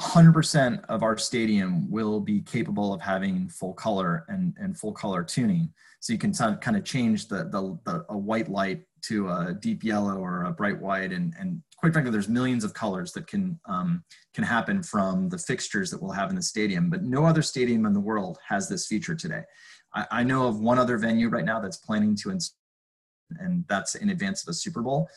100% 0.00 0.84
of 0.84 1.02
our 1.02 1.18
stadium 1.18 1.90
will 1.90 2.20
be 2.20 2.42
capable 2.42 2.92
of 2.92 3.00
having 3.00 3.48
full 3.48 3.72
color 3.72 4.24
and, 4.28 4.54
and 4.58 4.78
full 4.78 4.92
color 4.92 5.24
tuning. 5.24 5.72
So 6.00 6.12
you 6.12 6.18
can 6.18 6.32
kind 6.32 6.76
of 6.76 6.84
change 6.84 7.26
the, 7.26 7.44
the, 7.44 7.78
the, 7.84 8.04
a 8.10 8.16
white 8.16 8.48
light 8.48 8.82
to 9.06 9.28
a 9.28 9.56
deep 9.58 9.82
yellow 9.82 10.18
or 10.18 10.44
a 10.44 10.52
bright 10.52 10.80
white. 10.80 11.12
And, 11.12 11.34
and 11.38 11.62
quite 11.78 11.92
frankly, 11.92 12.12
there's 12.12 12.28
millions 12.28 12.64
of 12.64 12.74
colors 12.74 13.12
that 13.12 13.26
can, 13.26 13.58
um, 13.66 14.04
can 14.34 14.44
happen 14.44 14.82
from 14.82 15.28
the 15.28 15.38
fixtures 15.38 15.90
that 15.90 16.00
we'll 16.00 16.12
have 16.12 16.30
in 16.30 16.36
the 16.36 16.42
stadium, 16.42 16.90
but 16.90 17.02
no 17.02 17.24
other 17.24 17.42
stadium 17.42 17.86
in 17.86 17.92
the 17.92 18.00
world 18.00 18.38
has 18.46 18.68
this 18.68 18.86
feature 18.86 19.14
today. 19.14 19.42
I, 19.94 20.06
I 20.10 20.22
know 20.22 20.46
of 20.46 20.60
one 20.60 20.78
other 20.78 20.98
venue 20.98 21.28
right 21.28 21.44
now 21.44 21.60
that's 21.60 21.76
planning 21.76 22.16
to 22.16 22.30
install, 22.30 22.56
and 23.38 23.64
that's 23.68 23.94
in 23.94 24.10
advance 24.10 24.42
of 24.42 24.48
a 24.48 24.54
Super 24.54 24.82
Bowl 24.82 25.08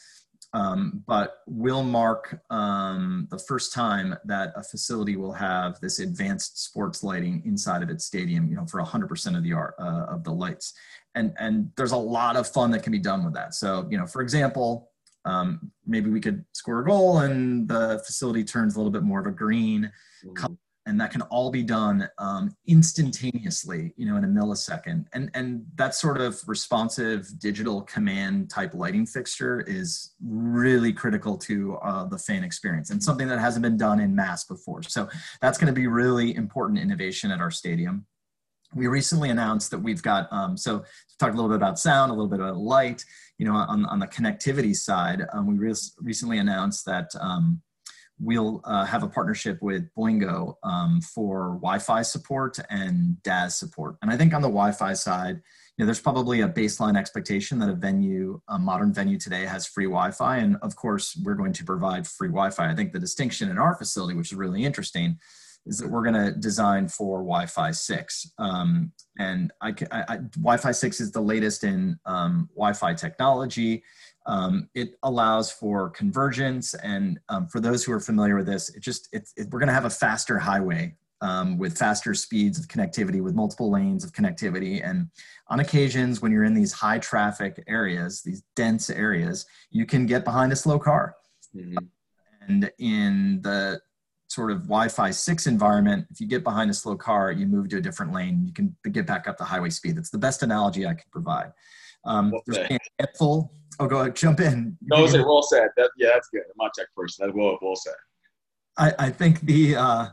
um, 0.53 1.03
but 1.07 1.37
will 1.47 1.83
mark 1.83 2.41
um, 2.49 3.27
the 3.31 3.39
first 3.39 3.73
time 3.73 4.15
that 4.25 4.51
a 4.55 4.63
facility 4.63 5.15
will 5.15 5.31
have 5.31 5.79
this 5.79 5.99
advanced 5.99 6.63
sports 6.63 7.03
lighting 7.03 7.41
inside 7.45 7.81
of 7.81 7.89
its 7.89 8.05
stadium, 8.05 8.49
you 8.49 8.55
know, 8.55 8.65
for 8.65 8.81
100% 8.81 9.37
of 9.37 9.43
the 9.43 9.53
art 9.53 9.75
uh, 9.79 10.05
of 10.09 10.23
the 10.23 10.31
lights. 10.31 10.73
And, 11.15 11.33
and 11.39 11.71
there's 11.77 11.93
a 11.93 11.97
lot 11.97 12.35
of 12.35 12.47
fun 12.47 12.71
that 12.71 12.83
can 12.83 12.91
be 12.91 12.99
done 12.99 13.23
with 13.23 13.33
that. 13.33 13.53
So, 13.53 13.87
you 13.89 13.97
know, 13.97 14.05
for 14.05 14.21
example, 14.21 14.89
um, 15.23 15.71
maybe 15.85 16.09
we 16.09 16.19
could 16.19 16.43
score 16.51 16.79
a 16.79 16.85
goal 16.85 17.19
and 17.19 17.67
the 17.67 18.01
facility 18.05 18.43
turns 18.43 18.75
a 18.75 18.79
little 18.79 18.91
bit 18.91 19.03
more 19.03 19.19
of 19.19 19.27
a 19.27 19.31
green 19.31 19.91
mm-hmm 20.25 20.53
and 20.85 20.99
that 20.99 21.11
can 21.11 21.21
all 21.23 21.51
be 21.51 21.63
done 21.63 22.09
um, 22.17 22.55
instantaneously 22.67 23.93
you 23.97 24.05
know 24.05 24.17
in 24.17 24.23
a 24.23 24.27
millisecond. 24.27 25.05
And 25.13 25.29
and 25.33 25.63
that 25.75 25.95
sort 25.95 26.19
of 26.19 26.41
responsive 26.47 27.27
digital 27.39 27.81
command 27.83 28.49
type 28.49 28.73
lighting 28.73 29.05
fixture 29.05 29.61
is 29.61 30.13
really 30.23 30.93
critical 30.93 31.37
to 31.39 31.75
uh, 31.77 32.05
the 32.05 32.17
fan 32.17 32.43
experience 32.43 32.89
and 32.89 33.01
something 33.01 33.27
that 33.27 33.39
hasn't 33.39 33.63
been 33.63 33.77
done 33.77 33.99
in 33.99 34.15
mass 34.15 34.43
before. 34.43 34.83
So 34.83 35.09
that's 35.41 35.57
going 35.57 35.73
to 35.73 35.79
be 35.79 35.87
really 35.87 36.35
important 36.35 36.79
innovation 36.79 37.31
at 37.31 37.41
our 37.41 37.51
stadium. 37.51 38.05
We 38.73 38.87
recently 38.87 39.29
announced 39.29 39.69
that 39.71 39.79
we've 39.79 40.01
got 40.01 40.31
um, 40.31 40.55
so 40.57 40.83
talked 41.19 41.33
a 41.33 41.35
little 41.35 41.49
bit 41.49 41.57
about 41.57 41.77
sound 41.77 42.09
a 42.09 42.13
little 42.13 42.29
bit 42.29 42.39
about 42.39 42.57
light 42.57 43.05
you 43.37 43.45
know 43.45 43.53
on, 43.53 43.85
on 43.85 43.99
the 43.99 44.07
connectivity 44.07 44.75
side 44.75 45.23
um, 45.33 45.45
we 45.45 45.55
re- 45.55 45.73
recently 45.99 46.39
announced 46.39 46.85
that 46.85 47.11
um, 47.19 47.61
we'll 48.21 48.61
uh, 48.65 48.85
have 48.85 49.03
a 49.03 49.07
partnership 49.07 49.57
with 49.61 49.89
Boingo 49.97 50.55
um, 50.63 51.01
for 51.01 51.57
Wi-Fi 51.61 52.03
support 52.03 52.59
and 52.69 53.21
DAS 53.23 53.57
support. 53.57 53.95
And 54.01 54.11
I 54.11 54.17
think 54.17 54.33
on 54.33 54.41
the 54.41 54.47
Wi-Fi 54.47 54.93
side, 54.93 55.41
you 55.77 55.83
know, 55.83 55.85
there's 55.85 56.01
probably 56.01 56.41
a 56.41 56.47
baseline 56.47 56.97
expectation 56.97 57.57
that 57.59 57.69
a 57.69 57.73
venue, 57.73 58.39
a 58.49 58.59
modern 58.59 58.93
venue 58.93 59.17
today, 59.17 59.45
has 59.45 59.65
free 59.65 59.85
Wi-Fi, 59.85 60.37
and 60.37 60.57
of 60.61 60.75
course, 60.75 61.19
we're 61.23 61.33
going 61.33 61.53
to 61.53 61.63
provide 61.63 62.05
free 62.05 62.27
Wi-Fi. 62.27 62.69
I 62.69 62.75
think 62.75 62.93
the 62.93 62.99
distinction 62.99 63.49
in 63.49 63.57
our 63.57 63.75
facility, 63.75 64.15
which 64.15 64.31
is 64.31 64.37
really 64.37 64.63
interesting, 64.63 65.17
is 65.65 65.77
that 65.77 65.89
we're 65.89 66.03
going 66.03 66.15
to 66.15 66.31
design 66.39 66.87
for 66.87 67.19
Wi-Fi 67.19 67.71
6. 67.71 68.31
Um, 68.37 68.91
and 69.19 69.51
I, 69.61 69.73
I, 69.91 70.03
I, 70.07 70.17
Wi-Fi 70.17 70.71
6 70.71 71.01
is 71.01 71.11
the 71.11 71.21
latest 71.21 71.63
in 71.63 71.99
um, 72.05 72.49
Wi-Fi 72.55 72.93
technology. 72.95 73.83
Um, 74.25 74.69
it 74.75 74.95
allows 75.03 75.51
for 75.51 75.89
convergence, 75.89 76.73
and 76.75 77.19
um, 77.29 77.47
for 77.47 77.59
those 77.59 77.83
who 77.83 77.91
are 77.91 77.99
familiar 77.99 78.35
with 78.35 78.45
this, 78.45 78.69
it 78.69 78.81
just 78.81 79.09
it, 79.11 79.27
we're 79.49 79.59
going 79.59 79.67
to 79.67 79.73
have 79.73 79.85
a 79.85 79.89
faster 79.89 80.37
highway 80.37 80.95
um, 81.21 81.57
with 81.57 81.77
faster 81.77 82.13
speeds 82.13 82.59
of 82.59 82.67
connectivity, 82.67 83.21
with 83.21 83.35
multiple 83.35 83.71
lanes 83.71 84.03
of 84.03 84.11
connectivity. 84.11 84.87
And 84.87 85.07
on 85.47 85.59
occasions, 85.59 86.21
when 86.21 86.31
you're 86.31 86.43
in 86.43 86.53
these 86.53 86.73
high 86.73 86.99
traffic 86.99 87.63
areas, 87.67 88.21
these 88.21 88.43
dense 88.55 88.89
areas, 88.89 89.45
you 89.69 89.85
can 89.85 90.05
get 90.05 90.23
behind 90.23 90.51
a 90.51 90.55
slow 90.55 90.79
car. 90.79 91.15
Mm-hmm. 91.55 91.77
And 92.47 92.71
in 92.79 93.41
the 93.43 93.81
sort 94.31 94.51
of 94.51 94.63
Wi-Fi 94.63 95.11
6 95.11 95.47
environment, 95.47 96.07
if 96.09 96.21
you 96.21 96.27
get 96.27 96.43
behind 96.43 96.71
a 96.71 96.73
slow 96.73 96.95
car, 96.95 97.31
you 97.31 97.45
move 97.45 97.69
to 97.69 97.77
a 97.77 97.81
different 97.81 98.13
lane, 98.13 98.43
you 98.45 98.53
can 98.53 98.75
get 98.91 99.05
back 99.05 99.27
up 99.27 99.37
the 99.37 99.43
highway 99.43 99.69
speed. 99.69 99.97
That's 99.97 100.09
the 100.09 100.17
best 100.17 100.41
analogy 100.41 100.85
I 100.85 100.93
can 100.93 101.09
provide. 101.11 101.51
Um, 102.05 102.33
there's 102.47 102.69
a 102.69 102.79
handful 102.99 103.51
Oh, 103.79 103.87
go 103.87 103.99
ahead, 103.99 104.15
jump 104.15 104.39
in. 104.39 104.77
No, 104.81 105.07
say 105.07 105.19
well 105.19 105.41
said. 105.41 105.69
That, 105.75 105.89
yeah, 105.97 106.09
that's 106.13 106.29
good. 106.29 106.41
I'm 106.41 106.53
not 106.59 106.71
tech 106.75 106.87
person. 106.95 107.25
That's 107.25 107.35
well, 107.35 107.57
well 107.61 107.75
said. 107.75 107.95
I, 108.77 108.93
I 109.07 109.09
think 109.09 109.41
the, 109.41 109.75
uh, 109.75 110.07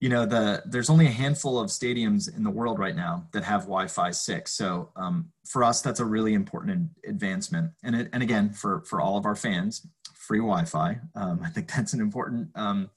you 0.00 0.08
know, 0.08 0.24
the 0.24 0.62
there's 0.66 0.88
only 0.88 1.06
a 1.06 1.10
handful 1.10 1.58
of 1.58 1.68
stadiums 1.68 2.34
in 2.36 2.44
the 2.44 2.50
world 2.50 2.78
right 2.78 2.94
now 2.94 3.26
that 3.32 3.42
have 3.42 3.62
Wi-Fi 3.62 4.12
six. 4.12 4.52
So 4.52 4.90
um, 4.94 5.30
for 5.46 5.64
us, 5.64 5.80
that's 5.82 5.98
a 5.98 6.04
really 6.04 6.34
important 6.34 6.90
advancement. 7.06 7.72
And 7.82 7.96
it, 7.96 8.08
and 8.12 8.22
again, 8.22 8.50
for 8.50 8.82
for 8.82 9.00
all 9.00 9.16
of 9.16 9.26
our 9.26 9.36
fans, 9.36 9.86
free 10.14 10.38
Wi-Fi. 10.38 11.00
Um, 11.16 11.40
I 11.44 11.48
think 11.48 11.72
that's 11.72 11.94
an 11.94 12.00
important 12.00 12.50
um, 12.54 12.88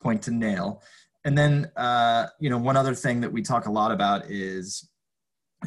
point 0.00 0.22
to 0.22 0.30
nail. 0.30 0.82
And 1.24 1.36
then, 1.36 1.70
uh, 1.76 2.26
you 2.38 2.48
know, 2.48 2.58
one 2.58 2.76
other 2.76 2.94
thing 2.94 3.20
that 3.20 3.32
we 3.32 3.42
talk 3.42 3.66
a 3.66 3.70
lot 3.70 3.92
about 3.92 4.30
is, 4.30 4.88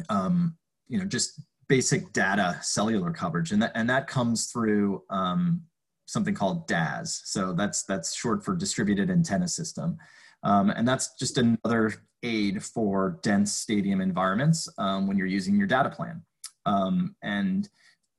um, 0.08 0.56
you 0.88 0.98
know, 0.98 1.04
just 1.04 1.40
basic 1.68 2.12
data 2.12 2.58
cellular 2.60 3.10
coverage, 3.10 3.52
and 3.52 3.62
that 3.62 3.72
and 3.74 3.88
that 3.88 4.06
comes 4.06 4.46
through 4.46 5.02
um, 5.10 5.62
something 6.06 6.34
called 6.34 6.66
DAS. 6.66 7.22
So 7.24 7.52
that's 7.52 7.84
that's 7.84 8.14
short 8.14 8.44
for 8.44 8.56
distributed 8.56 9.10
antenna 9.10 9.48
system, 9.48 9.96
um, 10.42 10.70
and 10.70 10.86
that's 10.86 11.14
just 11.18 11.38
another 11.38 11.94
aid 12.24 12.62
for 12.62 13.20
dense 13.22 13.52
stadium 13.52 14.00
environments 14.00 14.68
um, 14.78 15.06
when 15.06 15.16
you're 15.16 15.26
using 15.26 15.56
your 15.56 15.66
data 15.66 15.90
plan. 15.90 16.22
Um, 16.66 17.14
and 17.22 17.68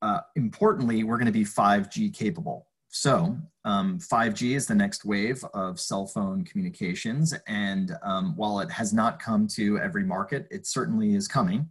uh, 0.02 0.20
importantly, 0.36 1.04
we're 1.04 1.18
going 1.18 1.26
to 1.26 1.32
be 1.32 1.44
5G 1.44 2.14
capable. 2.14 2.68
So, 2.98 3.38
um, 3.66 4.00
5G 4.00 4.56
is 4.56 4.68
the 4.68 4.74
next 4.74 5.04
wave 5.04 5.44
of 5.54 5.82
cell 5.82 6.08
phone 6.08 6.46
communications. 6.46 7.34
And 7.46 7.94
um, 8.04 8.38
while 8.38 8.62
it 8.62 8.72
has 8.72 8.94
not 8.94 9.20
come 9.20 9.48
to 9.50 9.78
every 9.80 10.06
market, 10.06 10.48
it 10.50 10.66
certainly 10.66 11.14
is 11.14 11.28
coming 11.28 11.70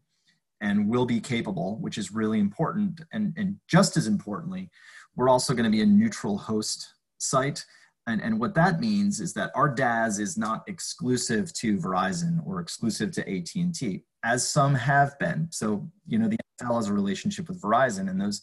and 0.60 0.86
will 0.86 1.06
be 1.06 1.20
capable, 1.20 1.78
which 1.78 1.96
is 1.96 2.12
really 2.12 2.40
important. 2.40 3.00
And, 3.14 3.32
and 3.38 3.56
just 3.68 3.96
as 3.96 4.06
importantly, 4.06 4.68
we're 5.16 5.30
also 5.30 5.54
going 5.54 5.64
to 5.64 5.70
be 5.70 5.80
a 5.80 5.86
neutral 5.86 6.36
host 6.36 6.92
site. 7.16 7.64
And, 8.06 8.20
and 8.20 8.38
what 8.38 8.54
that 8.56 8.78
means 8.78 9.20
is 9.20 9.32
that 9.32 9.50
our 9.54 9.70
DAS 9.70 10.18
is 10.18 10.36
not 10.36 10.62
exclusive 10.68 11.54
to 11.54 11.78
Verizon 11.78 12.46
or 12.46 12.60
exclusive 12.60 13.12
to 13.12 13.22
AT&T, 13.22 14.04
as 14.26 14.46
some 14.46 14.74
have 14.74 15.18
been. 15.18 15.48
So, 15.50 15.90
you 16.06 16.18
know, 16.18 16.28
the 16.28 16.36
NFL 16.60 16.76
has 16.76 16.88
a 16.88 16.92
relationship 16.92 17.48
with 17.48 17.62
Verizon 17.62 18.10
and 18.10 18.20
those, 18.20 18.42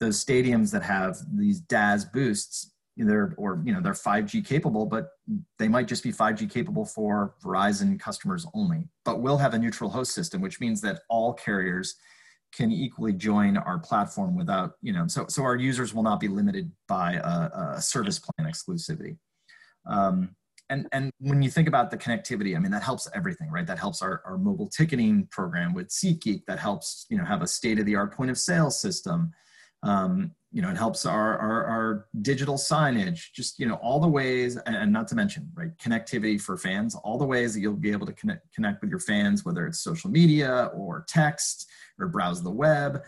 those 0.00 0.24
stadiums 0.24 0.72
that 0.72 0.82
have 0.82 1.18
these 1.32 1.60
DAS 1.60 2.04
boosts 2.04 2.72
they're 3.06 3.34
or 3.36 3.60
you 3.64 3.72
know 3.72 3.80
they're 3.80 3.92
5G 3.92 4.44
capable, 4.44 4.86
but 4.86 5.10
they 5.58 5.68
might 5.68 5.88
just 5.88 6.02
be 6.02 6.12
5G 6.12 6.50
capable 6.50 6.84
for 6.84 7.34
Verizon 7.42 7.98
customers 7.98 8.46
only. 8.54 8.88
But 9.04 9.20
we'll 9.20 9.38
have 9.38 9.54
a 9.54 9.58
neutral 9.58 9.90
host 9.90 10.12
system, 10.12 10.40
which 10.40 10.60
means 10.60 10.80
that 10.82 11.02
all 11.08 11.32
carriers 11.32 11.96
can 12.52 12.72
equally 12.72 13.12
join 13.12 13.56
our 13.56 13.78
platform 13.78 14.36
without 14.36 14.72
you 14.82 14.92
know 14.92 15.06
so 15.06 15.26
so 15.28 15.42
our 15.42 15.56
users 15.56 15.94
will 15.94 16.02
not 16.02 16.18
be 16.18 16.28
limited 16.28 16.70
by 16.88 17.14
a, 17.14 17.74
a 17.76 17.80
service 17.80 18.18
plan 18.18 18.50
exclusivity. 18.50 19.16
Um, 19.86 20.34
and 20.68 20.86
and 20.92 21.10
when 21.20 21.42
you 21.42 21.50
think 21.50 21.68
about 21.68 21.90
the 21.90 21.96
connectivity, 21.96 22.56
I 22.56 22.58
mean 22.58 22.72
that 22.72 22.82
helps 22.82 23.08
everything, 23.14 23.50
right? 23.50 23.66
That 23.66 23.78
helps 23.78 24.02
our, 24.02 24.22
our 24.24 24.38
mobile 24.38 24.68
ticketing 24.68 25.26
program 25.30 25.74
with 25.74 25.88
SeatGeek. 25.88 26.44
That 26.46 26.58
helps 26.58 27.06
you 27.08 27.18
know 27.18 27.24
have 27.24 27.42
a 27.42 27.46
state 27.46 27.78
of 27.78 27.86
the 27.86 27.96
art 27.96 28.14
point 28.14 28.30
of 28.30 28.38
sale 28.38 28.70
system. 28.70 29.32
Um, 29.82 30.32
you 30.52 30.62
know, 30.62 30.70
it 30.70 30.76
helps 30.76 31.06
our, 31.06 31.38
our, 31.38 31.64
our, 31.64 32.06
digital 32.22 32.56
signage, 32.56 33.32
just, 33.32 33.60
you 33.60 33.66
know, 33.66 33.76
all 33.76 34.00
the 34.00 34.08
ways, 34.08 34.56
and 34.66 34.92
not 34.92 35.06
to 35.08 35.14
mention, 35.14 35.48
right, 35.54 35.70
connectivity 35.78 36.40
for 36.40 36.56
fans, 36.56 36.96
all 36.96 37.16
the 37.16 37.24
ways 37.24 37.54
that 37.54 37.60
you'll 37.60 37.74
be 37.74 37.92
able 37.92 38.06
to 38.06 38.12
connect, 38.12 38.52
connect 38.52 38.80
with 38.80 38.90
your 38.90 38.98
fans, 38.98 39.44
whether 39.44 39.66
it's 39.66 39.80
social 39.80 40.10
media 40.10 40.70
or 40.74 41.04
text 41.08 41.68
or 42.00 42.08
browse 42.08 42.42
the 42.42 42.50
web. 42.50 43.02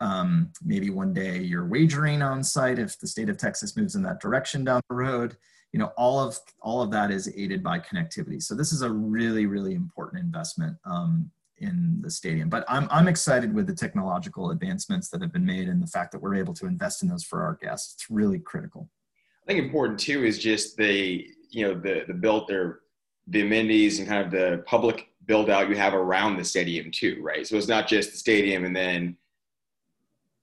Um, 0.00 0.52
maybe 0.64 0.88
one 0.90 1.12
day 1.12 1.38
you're 1.40 1.66
wagering 1.66 2.22
on 2.22 2.42
site 2.42 2.78
if 2.78 2.98
the 2.98 3.06
state 3.06 3.28
of 3.28 3.36
Texas 3.36 3.76
moves 3.76 3.94
in 3.94 4.02
that 4.02 4.20
direction 4.20 4.64
down 4.64 4.80
the 4.88 4.96
road. 4.96 5.36
You 5.72 5.80
know, 5.80 5.92
all 5.98 6.18
of 6.18 6.38
all 6.62 6.80
of 6.80 6.90
that 6.92 7.10
is 7.10 7.30
aided 7.36 7.62
by 7.62 7.78
connectivity. 7.78 8.42
So 8.42 8.54
this 8.54 8.72
is 8.72 8.80
a 8.80 8.90
really, 8.90 9.44
really 9.44 9.74
important 9.74 10.22
investment 10.22 10.76
um, 10.86 11.30
in 11.58 12.00
the 12.02 12.10
stadium. 12.10 12.48
But 12.48 12.64
I'm, 12.68 12.88
I'm 12.90 13.08
excited 13.08 13.54
with 13.54 13.66
the 13.66 13.74
technological 13.74 14.50
advancements 14.50 15.08
that 15.10 15.22
have 15.22 15.32
been 15.32 15.46
made 15.46 15.68
and 15.68 15.82
the 15.82 15.86
fact 15.86 16.12
that 16.12 16.20
we're 16.20 16.34
able 16.34 16.54
to 16.54 16.66
invest 16.66 17.02
in 17.02 17.08
those 17.08 17.24
for 17.24 17.42
our 17.42 17.54
guests. 17.54 17.94
It's 17.94 18.10
really 18.10 18.38
critical. 18.38 18.90
I 19.42 19.52
think 19.52 19.64
important 19.64 19.98
too 19.98 20.24
is 20.24 20.38
just 20.38 20.76
the, 20.76 21.26
you 21.50 21.66
know, 21.66 21.74
the, 21.74 22.04
the 22.06 22.14
built 22.14 22.48
there, 22.48 22.80
the 23.28 23.42
amenities 23.42 23.98
and 23.98 24.08
kind 24.08 24.24
of 24.24 24.30
the 24.30 24.62
public 24.66 25.08
build 25.26 25.50
out 25.50 25.68
you 25.68 25.76
have 25.76 25.94
around 25.94 26.36
the 26.36 26.44
stadium 26.44 26.90
too, 26.90 27.18
right? 27.22 27.46
So 27.46 27.56
it's 27.56 27.68
not 27.68 27.88
just 27.88 28.12
the 28.12 28.18
stadium 28.18 28.64
and 28.64 28.76
then, 28.76 29.16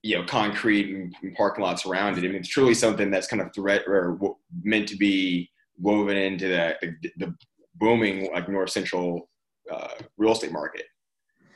you 0.02 0.18
know, 0.18 0.24
concrete 0.24 0.94
and, 0.94 1.14
and 1.22 1.34
parking 1.34 1.64
lots 1.64 1.86
around 1.86 2.18
it. 2.18 2.24
I 2.24 2.28
mean, 2.28 2.36
it's 2.36 2.48
truly 2.48 2.74
something 2.74 3.10
that's 3.10 3.26
kind 3.26 3.40
of 3.40 3.54
threat 3.54 3.84
or 3.86 4.12
w- 4.12 4.36
meant 4.62 4.88
to 4.88 4.96
be 4.96 5.50
woven 5.78 6.16
into 6.16 6.48
the, 6.48 6.76
the, 7.02 7.10
the 7.18 7.34
booming 7.76 8.30
like 8.32 8.48
North 8.48 8.70
Central 8.70 9.30
uh, 9.72 9.88
real 10.18 10.32
estate 10.32 10.52
market. 10.52 10.84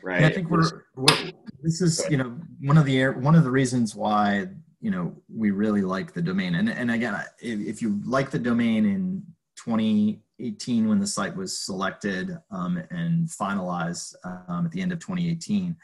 Right? 0.03 0.25
I 0.25 0.31
think 0.31 0.51
we're, 0.51 0.85
we're 0.95 1.33
this 1.63 1.81
is 1.81 2.05
you 2.11 2.17
know 2.17 2.37
one 2.61 2.79
of 2.79 2.85
the 2.85 3.07
one 3.09 3.35
of 3.35 3.45
the 3.45 3.51
reasons 3.51 3.95
why 3.95 4.47
you 4.81 4.91
know 4.91 5.15
we 5.35 5.51
really 5.51 5.83
like 5.83 6.13
the 6.13 6.23
domain 6.23 6.55
and 6.55 6.69
and 6.69 6.91
again 6.91 7.21
if 7.41 7.83
you 7.83 8.01
like 8.05 8.31
the 8.31 8.39
domain 8.39 8.85
in 8.85 9.23
2018 9.57 10.89
when 10.89 10.99
the 10.99 11.07
site 11.07 11.35
was 11.35 11.59
selected 11.59 12.39
um, 12.51 12.83
and 12.91 13.29
finalized 13.29 14.15
um, 14.25 14.67
at 14.67 14.71
the 14.71 14.81
end 14.81 14.93
of 14.93 15.01
2018 15.01 15.77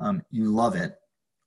um, 0.00 0.22
you 0.30 0.46
love 0.46 0.74
it 0.74 0.96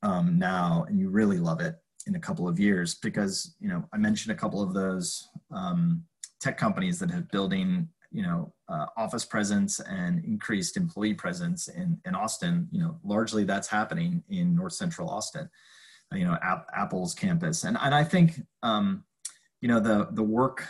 um, 0.04 0.40
now 0.40 0.86
and 0.88 1.00
you 1.00 1.10
really 1.10 1.40
love 1.40 1.60
it 1.60 1.76
in 2.06 2.16
a 2.16 2.20
couple 2.20 2.48
of 2.48 2.60
years 2.60 2.96
because 2.96 3.56
you 3.60 3.68
know 3.68 3.84
i 3.94 3.98
mentioned 3.98 4.32
a 4.32 4.40
couple 4.40 4.62
of 4.62 4.74
those 4.74 5.28
um, 5.52 6.04
tech 6.40 6.58
companies 6.58 7.00
that 7.00 7.12
have 7.12 7.30
building 7.32 7.90
you 8.18 8.24
know 8.24 8.52
uh, 8.68 8.88
office 8.98 9.24
presence 9.24 9.80
and 9.80 10.26
increased 10.26 10.76
employee 10.76 11.14
presence 11.14 11.68
in, 11.68 12.02
in 12.04 12.16
austin 12.16 12.68
you 12.72 12.82
know 12.82 12.98
largely 13.04 13.44
that's 13.44 13.68
happening 13.68 14.24
in 14.30 14.56
north 14.56 14.74
central 14.74 15.08
austin 15.08 15.48
you 16.12 16.26
know 16.26 16.38
App, 16.42 16.66
apple's 16.76 17.14
campus. 17.14 17.64
And, 17.64 17.78
and 17.80 17.94
i 17.94 18.04
think 18.04 18.42
um, 18.64 19.04
you 19.62 19.68
know 19.68 19.80
the 19.80 20.08
the 20.12 20.24
work 20.24 20.68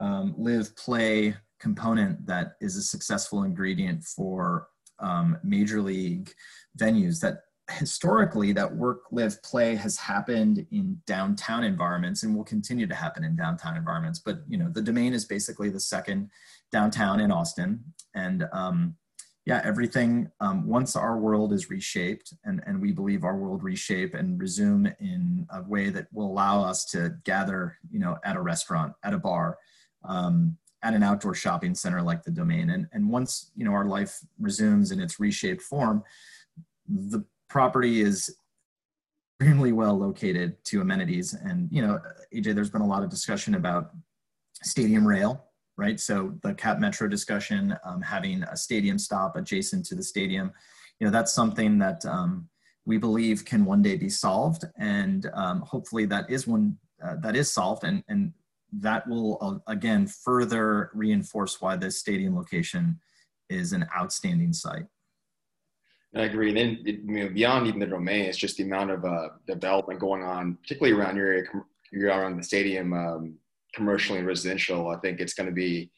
um, 0.00 0.34
live 0.36 0.76
play 0.76 1.34
component 1.58 2.26
that 2.26 2.56
is 2.60 2.76
a 2.76 2.82
successful 2.82 3.44
ingredient 3.44 4.04
for 4.04 4.68
um, 4.98 5.38
major 5.42 5.80
league 5.80 6.30
venues 6.78 7.18
that 7.20 7.44
historically 7.70 8.52
that 8.52 8.74
work 8.74 9.02
live 9.10 9.42
play 9.42 9.74
has 9.74 9.96
happened 9.96 10.66
in 10.70 11.00
downtown 11.06 11.64
environments 11.64 12.22
and 12.22 12.34
will 12.34 12.44
continue 12.44 12.86
to 12.86 12.94
happen 12.94 13.24
in 13.24 13.36
downtown 13.36 13.76
environments. 13.76 14.18
But 14.18 14.40
you 14.48 14.58
know 14.58 14.68
the 14.68 14.82
domain 14.82 15.12
is 15.12 15.24
basically 15.24 15.70
the 15.70 15.80
second 15.80 16.30
downtown 16.72 17.20
in 17.20 17.30
austin. 17.32 17.84
And 18.14 18.44
um, 18.52 18.96
yeah 19.46 19.60
everything 19.64 20.30
um, 20.40 20.66
once 20.66 20.96
our 20.96 21.18
world 21.18 21.52
is 21.52 21.70
reshaped 21.70 22.34
and, 22.44 22.62
and 22.66 22.80
we 22.80 22.92
believe 22.92 23.24
our 23.24 23.36
world 23.36 23.62
reshape 23.62 24.14
and 24.14 24.38
resume 24.38 24.86
in 25.00 25.46
a 25.50 25.62
way 25.62 25.90
that 25.90 26.06
will 26.12 26.26
allow 26.26 26.62
us 26.62 26.84
to 26.86 27.16
gather 27.24 27.78
you 27.90 27.98
know 27.98 28.18
at 28.24 28.36
a 28.36 28.40
restaurant 28.40 28.92
at 29.02 29.14
a 29.14 29.18
bar 29.18 29.58
um, 30.04 30.56
at 30.82 30.94
an 30.94 31.02
outdoor 31.02 31.34
shopping 31.34 31.74
center 31.74 32.00
like 32.00 32.22
the 32.22 32.30
domain. 32.30 32.70
And, 32.70 32.86
and 32.92 33.10
once 33.10 33.50
you 33.56 33.64
know 33.64 33.72
our 33.72 33.84
life 33.84 34.18
resumes 34.38 34.90
in 34.90 35.00
its 35.00 35.20
reshaped 35.20 35.62
form 35.62 36.02
the 36.88 37.24
property 37.50 38.00
is 38.00 38.34
extremely 39.40 39.72
well 39.72 39.98
located 39.98 40.62
to 40.64 40.80
amenities. 40.80 41.34
And, 41.34 41.68
you 41.70 41.82
know, 41.82 42.00
AJ, 42.34 42.54
there's 42.54 42.70
been 42.70 42.80
a 42.80 42.86
lot 42.86 43.02
of 43.02 43.10
discussion 43.10 43.54
about 43.54 43.90
stadium 44.62 45.06
rail, 45.06 45.44
right? 45.76 45.98
So 45.98 46.34
the 46.42 46.54
Cap 46.54 46.78
Metro 46.78 47.08
discussion, 47.08 47.76
um, 47.84 48.00
having 48.00 48.42
a 48.44 48.56
stadium 48.56 48.98
stop 48.98 49.36
adjacent 49.36 49.84
to 49.86 49.94
the 49.94 50.02
stadium, 50.02 50.52
you 50.98 51.06
know, 51.06 51.10
that's 51.10 51.32
something 51.32 51.78
that 51.78 52.04
um, 52.06 52.48
we 52.84 52.98
believe 52.98 53.44
can 53.44 53.64
one 53.64 53.82
day 53.82 53.96
be 53.96 54.08
solved. 54.08 54.64
And 54.78 55.28
um, 55.34 55.62
hopefully 55.62 56.04
that 56.06 56.30
is 56.30 56.46
one 56.46 56.76
uh, 57.02 57.16
that 57.22 57.34
is 57.34 57.50
solved. 57.50 57.84
And, 57.84 58.04
and 58.08 58.32
that 58.72 59.08
will, 59.08 59.38
uh, 59.40 59.72
again, 59.72 60.06
further 60.06 60.90
reinforce 60.92 61.60
why 61.60 61.76
this 61.76 61.98
stadium 61.98 62.36
location 62.36 63.00
is 63.48 63.72
an 63.72 63.86
outstanding 63.96 64.52
site. 64.52 64.84
I 66.14 66.22
agree. 66.22 66.48
And 66.48 66.56
then 66.56 66.78
you 66.84 67.24
know, 67.24 67.28
beyond 67.28 67.68
even 67.68 67.78
the 67.78 67.86
domain, 67.86 68.24
it's 68.24 68.38
just 68.38 68.56
the 68.56 68.64
amount 68.64 68.90
of 68.90 69.04
uh, 69.04 69.28
development 69.46 70.00
going 70.00 70.22
on, 70.22 70.58
particularly 70.62 70.98
around 70.98 71.16
your 71.16 71.28
area, 71.28 71.44
around 72.02 72.36
the 72.36 72.42
stadium, 72.42 72.92
um, 72.92 73.34
commercially 73.74 74.18
and 74.18 74.26
residential. 74.26 74.88
I 74.88 74.98
think 74.98 75.20
it's 75.20 75.34
going 75.34 75.48
to 75.48 75.54
be 75.54 75.90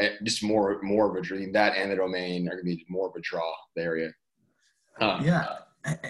eh, 0.00 0.10
just 0.22 0.42
more 0.42 0.80
more 0.82 1.08
of 1.08 1.16
a 1.16 1.22
dream. 1.22 1.50
That 1.52 1.76
and 1.76 1.90
the 1.90 1.96
domain 1.96 2.46
are 2.48 2.52
going 2.52 2.66
to 2.66 2.76
be 2.76 2.84
more 2.88 3.08
of 3.08 3.14
a 3.16 3.20
draw. 3.20 3.50
The 3.74 3.82
area. 3.82 4.10
Um, 5.00 5.24
yeah, 5.24 5.46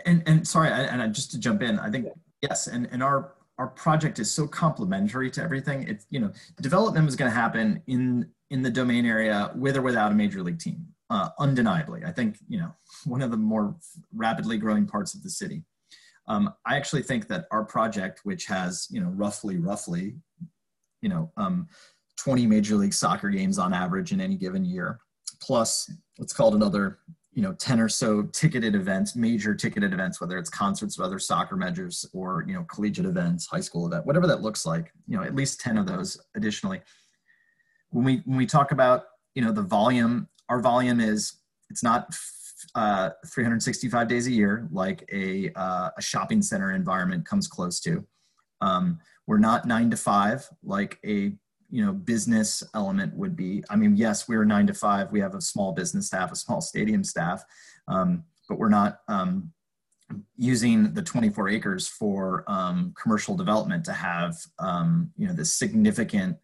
and 0.04 0.24
and 0.26 0.46
sorry, 0.46 0.70
and 0.70 1.14
just 1.14 1.30
to 1.30 1.38
jump 1.38 1.62
in, 1.62 1.78
I 1.78 1.90
think 1.90 2.08
yes, 2.42 2.66
and 2.66 2.88
and 2.90 3.04
our 3.04 3.34
our 3.58 3.68
project 3.68 4.18
is 4.18 4.28
so 4.32 4.48
complementary 4.48 5.30
to 5.30 5.42
everything. 5.42 5.86
It's 5.86 6.06
you 6.10 6.18
know, 6.18 6.32
development 6.60 7.08
is 7.08 7.14
going 7.14 7.30
to 7.30 7.34
happen 7.36 7.80
in 7.86 8.28
in 8.50 8.62
the 8.62 8.70
domain 8.70 9.06
area 9.06 9.52
with 9.54 9.76
or 9.76 9.82
without 9.82 10.10
a 10.10 10.14
major 10.14 10.42
league 10.42 10.58
team 10.58 10.88
uh, 11.10 11.30
undeniably. 11.38 12.02
I 12.04 12.12
think, 12.12 12.38
you 12.48 12.58
know, 12.58 12.72
one 13.04 13.22
of 13.22 13.30
the 13.30 13.36
more 13.36 13.76
rapidly 14.14 14.58
growing 14.58 14.86
parts 14.86 15.14
of 15.14 15.22
the 15.22 15.30
city. 15.30 15.64
Um, 16.26 16.54
I 16.66 16.76
actually 16.76 17.02
think 17.02 17.28
that 17.28 17.46
our 17.50 17.64
project, 17.64 18.20
which 18.24 18.46
has, 18.46 18.88
you 18.90 19.00
know, 19.00 19.08
roughly, 19.08 19.58
roughly, 19.58 20.14
you 21.02 21.08
know, 21.10 21.30
um, 21.36 21.68
20 22.16 22.46
major 22.46 22.76
league 22.76 22.94
soccer 22.94 23.28
games 23.28 23.58
on 23.58 23.74
average 23.74 24.12
in 24.12 24.20
any 24.20 24.36
given 24.36 24.64
year, 24.64 25.00
plus 25.42 25.90
what's 26.16 26.32
called 26.32 26.54
another, 26.54 27.00
you 27.32 27.42
know, 27.42 27.52
10 27.52 27.78
or 27.78 27.90
so 27.90 28.22
ticketed 28.22 28.74
events, 28.74 29.16
major 29.16 29.54
ticketed 29.54 29.92
events, 29.92 30.20
whether 30.20 30.38
it's 30.38 30.48
concerts 30.48 30.98
or 30.98 31.02
other 31.02 31.18
soccer 31.18 31.56
measures 31.56 32.06
or, 32.14 32.44
you 32.46 32.54
know, 32.54 32.64
collegiate 32.64 33.04
events, 33.04 33.46
high 33.46 33.60
school 33.60 33.86
event, 33.86 34.06
whatever 34.06 34.26
that 34.26 34.40
looks 34.40 34.64
like, 34.64 34.92
you 35.06 35.16
know, 35.16 35.22
at 35.22 35.34
least 35.34 35.60
10 35.60 35.76
of 35.76 35.86
those 35.86 36.18
additionally. 36.36 36.80
When 37.90 38.04
we, 38.04 38.22
when 38.24 38.38
we 38.38 38.46
talk 38.46 38.72
about, 38.72 39.04
you 39.34 39.42
know, 39.42 39.52
the 39.52 39.62
volume 39.62 40.28
our 40.54 40.60
volume 40.60 41.00
is 41.00 41.40
it's 41.68 41.82
not 41.82 42.14
uh, 42.76 43.10
365 43.26 44.06
days 44.06 44.28
a 44.28 44.30
year 44.30 44.68
like 44.70 45.04
a, 45.12 45.50
uh, 45.56 45.90
a 45.98 46.02
shopping 46.02 46.42
center 46.42 46.70
environment 46.70 47.26
comes 47.26 47.48
close 47.48 47.80
to. 47.80 48.06
Um, 48.60 49.00
we're 49.26 49.38
not 49.38 49.66
nine 49.66 49.90
to 49.90 49.96
five 49.96 50.48
like 50.62 51.00
a 51.04 51.32
you 51.70 51.84
know 51.84 51.92
business 51.92 52.62
element 52.72 53.16
would 53.16 53.34
be. 53.34 53.64
I 53.68 53.74
mean, 53.74 53.96
yes, 53.96 54.28
we're 54.28 54.44
nine 54.44 54.68
to 54.68 54.74
five. 54.74 55.10
We 55.10 55.18
have 55.18 55.34
a 55.34 55.40
small 55.40 55.72
business 55.72 56.06
staff, 56.06 56.30
a 56.30 56.36
small 56.36 56.60
stadium 56.60 57.02
staff, 57.02 57.42
um, 57.88 58.22
but 58.48 58.56
we're 58.56 58.68
not 58.68 59.00
um, 59.08 59.52
using 60.36 60.94
the 60.94 61.02
24 61.02 61.48
acres 61.48 61.88
for 61.88 62.44
um, 62.46 62.94
commercial 63.00 63.34
development 63.34 63.84
to 63.86 63.92
have 63.92 64.36
um, 64.60 65.10
you 65.16 65.26
know 65.26 65.32
this 65.32 65.52
significant 65.52 66.36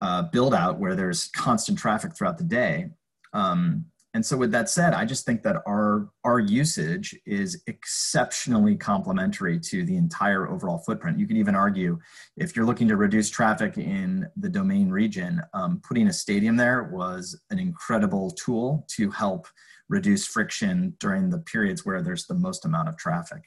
uh, 0.00 0.22
build 0.22 0.54
out 0.54 0.78
where 0.78 0.94
there's 0.94 1.28
constant 1.28 1.78
traffic 1.78 2.14
throughout 2.16 2.38
the 2.38 2.44
day 2.44 2.90
um, 3.36 3.84
and 4.14 4.24
so 4.24 4.34
with 4.34 4.50
that 4.52 4.70
said, 4.70 4.94
I 4.94 5.04
just 5.04 5.26
think 5.26 5.42
that 5.42 5.62
our 5.66 6.08
our 6.24 6.40
usage 6.40 7.14
is 7.26 7.62
exceptionally 7.66 8.74
complementary 8.74 9.60
to 9.60 9.84
the 9.84 9.94
entire 9.94 10.48
overall 10.48 10.78
footprint. 10.78 11.18
You 11.20 11.26
can 11.26 11.36
even 11.36 11.54
argue 11.54 11.98
if 12.38 12.56
you're 12.56 12.64
looking 12.64 12.88
to 12.88 12.96
reduce 12.96 13.28
traffic 13.28 13.76
in 13.76 14.26
the 14.38 14.48
domain 14.48 14.88
region, 14.88 15.42
um, 15.52 15.82
putting 15.86 16.06
a 16.06 16.14
stadium 16.14 16.56
there 16.56 16.84
was 16.84 17.38
an 17.50 17.58
incredible 17.58 18.30
tool 18.30 18.86
to 18.92 19.10
help 19.10 19.48
reduce 19.90 20.26
friction 20.26 20.96
during 20.98 21.28
the 21.28 21.40
periods 21.40 21.84
where 21.84 22.00
there's 22.00 22.26
the 22.26 22.34
most 22.34 22.64
amount 22.64 22.88
of 22.88 22.96
traffic. 22.96 23.42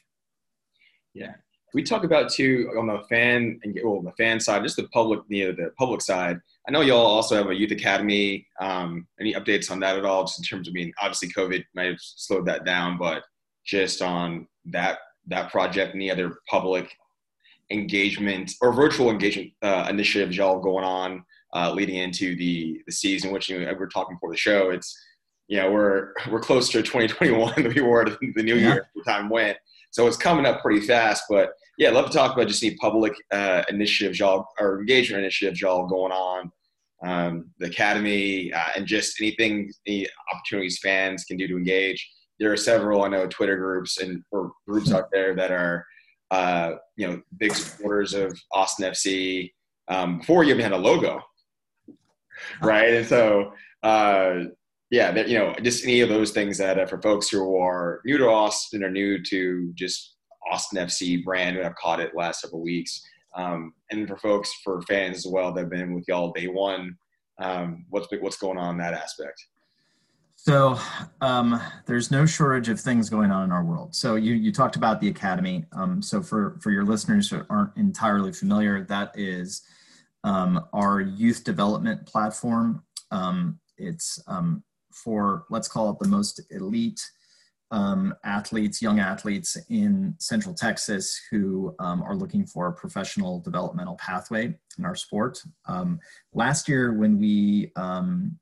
Yeah, 1.16 1.34
we 1.74 1.84
talk 1.84 2.04
about 2.04 2.32
too 2.32 2.72
on 2.78 2.88
the 2.88 3.02
fan 3.10 3.60
and 3.64 3.80
well, 3.84 4.02
the 4.02 4.12
fan 4.14 4.40
side, 4.40 4.64
just 4.64 4.76
the 4.76 4.88
public, 4.90 5.22
you 5.28 5.48
know, 5.48 5.52
the 5.52 5.72
public 5.78 6.02
side. 6.02 6.40
I 6.68 6.72
know 6.72 6.82
y'all 6.82 7.06
also 7.06 7.36
have 7.36 7.50
a 7.50 7.56
youth 7.56 7.72
academy. 7.72 8.48
Um, 8.60 9.08
any 9.20 9.34
updates 9.34 9.72
on 9.72 9.80
that 9.82 9.98
at 9.98 10.06
all? 10.06 10.24
Just 10.24 10.40
in 10.40 10.46
terms 10.46 10.68
of 10.68 10.74
being 10.74 10.92
obviously 11.02 11.30
COVID 11.30 11.64
might 11.76 11.88
have 11.88 12.00
slowed 12.00 12.46
that 12.48 12.66
down, 12.66 12.98
but 12.98 13.24
just 13.66 14.02
on 14.02 14.48
that 14.66 15.00
that 15.28 15.52
project, 15.52 15.96
any 15.96 16.10
other 16.10 16.38
public 16.50 16.92
engagement 17.72 18.52
or 18.62 18.74
virtual 18.74 19.12
engagement 19.12 19.52
uh, 19.62 19.86
initiatives 19.90 20.36
y'all 20.36 20.60
going 20.60 20.84
on 20.84 21.24
uh, 21.54 21.72
leading 21.72 21.96
into 21.96 22.36
the 22.36 22.82
the 22.86 22.92
season, 22.92 23.32
which 23.32 23.50
you 23.50 23.60
know, 23.60 23.74
we're 23.78 23.88
talking 23.88 24.18
for 24.20 24.32
the 24.32 24.38
show. 24.38 24.70
It's 24.70 24.98
you 25.48 25.58
know 25.58 25.72
we're 25.72 26.14
we're 26.32 26.40
closer 26.40 26.82
to 26.82 26.84
2021 26.84 27.54
than 27.56 27.74
we 27.74 27.82
were 27.82 28.06
the 28.06 28.44
new 28.44 28.56
yeah. 28.56 28.74
year. 28.74 28.90
The 28.96 29.04
time 29.04 29.30
went. 29.30 29.58
So 29.92 30.08
it's 30.08 30.18
coming 30.18 30.46
up 30.46 30.62
pretty 30.62 30.82
fast. 30.82 31.24
But 31.30 31.50
yeah, 31.78 31.90
I'd 31.90 31.96
love 31.96 32.08
to 32.08 32.18
talk 32.18 32.34
about 32.34 32.48
just 32.48 32.64
any 32.64 32.76
public 32.76 33.14
uh, 33.32 33.64
initiatives 33.70 34.20
y'all 34.20 34.46
or 34.60 34.80
engagement 34.80 35.24
initiatives 35.24 35.62
y'all 35.62 35.88
going 35.88 36.12
on, 36.12 36.52
um, 37.04 37.52
the 37.60 37.68
academy, 37.68 38.52
uh, 38.54 38.70
and 38.76 38.86
just 38.86 39.20
anything, 39.22 39.72
any 39.88 40.08
opportunities 40.34 40.80
fans 40.80 41.24
can 41.24 41.38
do 41.38 41.48
to 41.48 41.58
engage. 41.58 42.08
There 42.40 42.52
are 42.52 42.58
several, 42.58 43.04
I 43.04 43.08
know, 43.08 43.28
Twitter 43.28 43.58
groups 43.58 44.00
and 44.00 44.24
or 44.32 44.52
groups 44.68 44.92
out 44.94 45.10
there 45.12 45.36
that 45.36 45.52
are, 45.52 45.86
uh, 46.32 46.74
you 46.96 47.08
know, 47.08 47.22
big 47.38 47.54
supporters 47.54 48.14
of 48.14 48.38
Austin 48.52 48.92
FC 48.92 49.52
um, 49.90 50.20
before 50.20 50.44
you 50.44 50.52
even 50.52 50.64
had 50.64 50.72
a 50.72 50.78
logo, 50.78 51.22
right? 52.62 52.94
And 52.94 53.08
so 53.08 53.54
uh, 53.84 54.44
yeah, 54.92 55.12
that, 55.12 55.28
you 55.28 55.38
know, 55.38 55.54
just 55.62 55.84
any 55.84 56.02
of 56.02 56.10
those 56.10 56.32
things 56.32 56.58
that 56.58 56.80
uh, 56.80 56.86
for 56.86 57.02
folks 57.02 57.30
who 57.30 57.58
are 57.58 58.02
new 58.06 58.18
to 58.18 58.28
Austin 58.28 58.84
or 58.84 58.90
new 58.90 59.24
to 59.24 59.72
just 59.76 60.16
Austin 60.52 60.80
FC 60.80 61.24
brand 61.24 61.56
who 61.56 61.62
have 61.62 61.76
caught 61.76 62.00
it 62.00 62.16
last 62.16 62.42
several 62.42 62.62
weeks, 62.62 63.02
um, 63.36 63.74
and 63.92 64.08
for 64.08 64.18
folks 64.18 64.52
for 64.64 64.82
fans 64.84 65.18
as 65.18 65.28
well 65.28 65.54
that 65.54 65.62
have 65.62 65.70
been 65.70 65.94
with 65.94 66.08
y'all 66.08 66.32
day 66.32 66.48
one, 66.48 66.98
um, 67.40 67.86
what's 67.90 68.08
what's 68.20 68.38
going 68.38 68.58
on 68.58 68.76
in 68.76 68.78
that 68.80 68.94
aspect? 68.94 69.46
So 70.36 70.80
um, 71.22 71.62
there's 71.86 72.12
no 72.12 72.26
shortage 72.26 72.70
of 72.70 72.80
things 72.80 73.10
going 73.10 73.30
on 73.30 73.44
in 73.44 73.52
our 73.52 73.64
world. 73.64 73.94
So 73.94 74.16
you 74.16 74.34
you 74.34 74.52
talked 74.52 74.76
about 74.76 75.02
the 75.02 75.10
academy. 75.10 75.66
Um, 75.74 76.02
so 76.02 76.22
for 76.22 76.58
for 76.62 76.72
your 76.72 76.86
listeners 76.86 77.30
who 77.30 77.42
aren't 77.50 77.76
entirely 77.78 78.32
familiar, 78.32 78.84
that 78.86 79.12
is 79.16 79.62
um, 80.24 80.66
our 80.74 81.02
youth 81.02 81.44
development 81.44 82.06
platform. 82.06 82.84
Um, 83.12 83.60
it's 83.78 84.20
for 85.04 85.46
let's 85.50 85.68
call 85.68 85.90
it 85.92 86.00
the 86.00 86.08
most 86.08 86.42
elite 86.52 87.02
um, 87.72 88.16
athletes, 88.24 88.82
young 88.82 89.00
athletes 89.00 89.58
in 89.70 90.16
Central 90.18 90.56
Texas 90.56 91.20
who 91.30 91.76
um, 91.80 92.02
are 92.02 92.16
looking 92.16 92.46
for 92.46 92.68
a 92.68 92.74
professional 92.74 93.40
developmental 93.40 93.96
pathway 93.96 94.58
in 94.78 94.86
our 94.86 94.96
sport. 94.96 95.42
Um, 95.68 96.00
last 96.34 96.68
year, 96.68 96.94
when 96.94 97.20
we 97.20 97.72
um, 97.76 98.40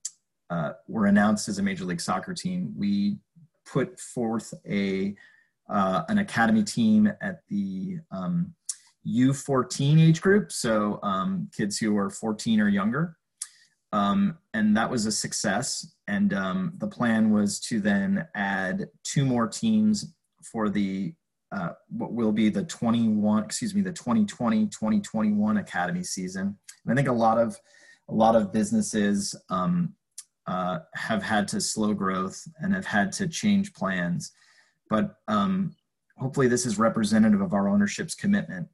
uh, 0.50 0.74
were 0.88 1.08
announced 1.08 1.50
as 1.50 1.60
a 1.60 1.64
Major 1.64 1.84
League 1.84 2.02
Soccer 2.02 2.34
team, 2.34 2.74
we 2.78 3.18
put 3.66 4.00
forth 4.00 4.54
a 4.68 5.16
uh, 5.70 6.04
an 6.08 6.20
academy 6.20 6.64
team 6.64 7.12
at 7.22 7.42
the 7.50 7.98
U14 9.06 9.92
um, 9.92 10.00
age 10.00 10.22
group, 10.22 10.50
so 10.50 11.00
um, 11.04 11.50
kids 11.56 11.78
who 11.78 11.98
are 11.98 12.10
14 12.10 12.62
or 12.62 12.70
younger. 12.70 13.17
Um, 13.94 14.38
and 14.54 14.76
that 14.76 14.90
was 14.90 15.06
a 15.06 15.12
success. 15.12 15.96
And 16.08 16.34
um, 16.34 16.74
the 16.78 16.88
plan 16.88 17.32
was 17.32 17.60
to 17.62 17.80
then 17.80 18.28
add 18.36 18.88
two 19.04 19.26
more 19.26 19.48
teams 19.48 20.14
for 20.44 20.70
the 20.70 21.14
uh, 21.54 21.70
what 21.90 22.12
will 22.12 22.34
be 22.34 22.50
the 22.50 22.64
21, 22.64 23.46
excuse 23.46 23.74
me, 23.74 23.82
the 23.82 23.94
2020 23.94 24.66
2021 24.66 25.58
academy 25.58 26.04
season. 26.04 26.58
And 26.84 26.92
I 26.92 26.96
think 26.96 27.08
a 27.08 27.14
lot 27.14 27.38
of 27.38 27.58
a 28.10 28.14
lot 28.14 28.36
of 28.36 28.52
businesses 28.52 29.36
um, 29.50 29.94
uh, 30.46 30.80
have 30.94 31.24
had 31.24 31.48
to 31.50 31.62
slow 31.62 31.94
growth 31.94 32.46
and 32.60 32.74
have 32.74 32.86
had 32.86 33.12
to 33.14 33.28
change 33.28 33.74
plans. 33.74 34.32
But 34.90 35.16
um, 35.28 35.76
hopefully, 36.18 36.48
this 36.48 36.66
is 36.66 36.78
representative 36.78 37.42
of 37.42 37.54
our 37.54 37.70
ownership's 37.70 38.16
commitment 38.16 38.68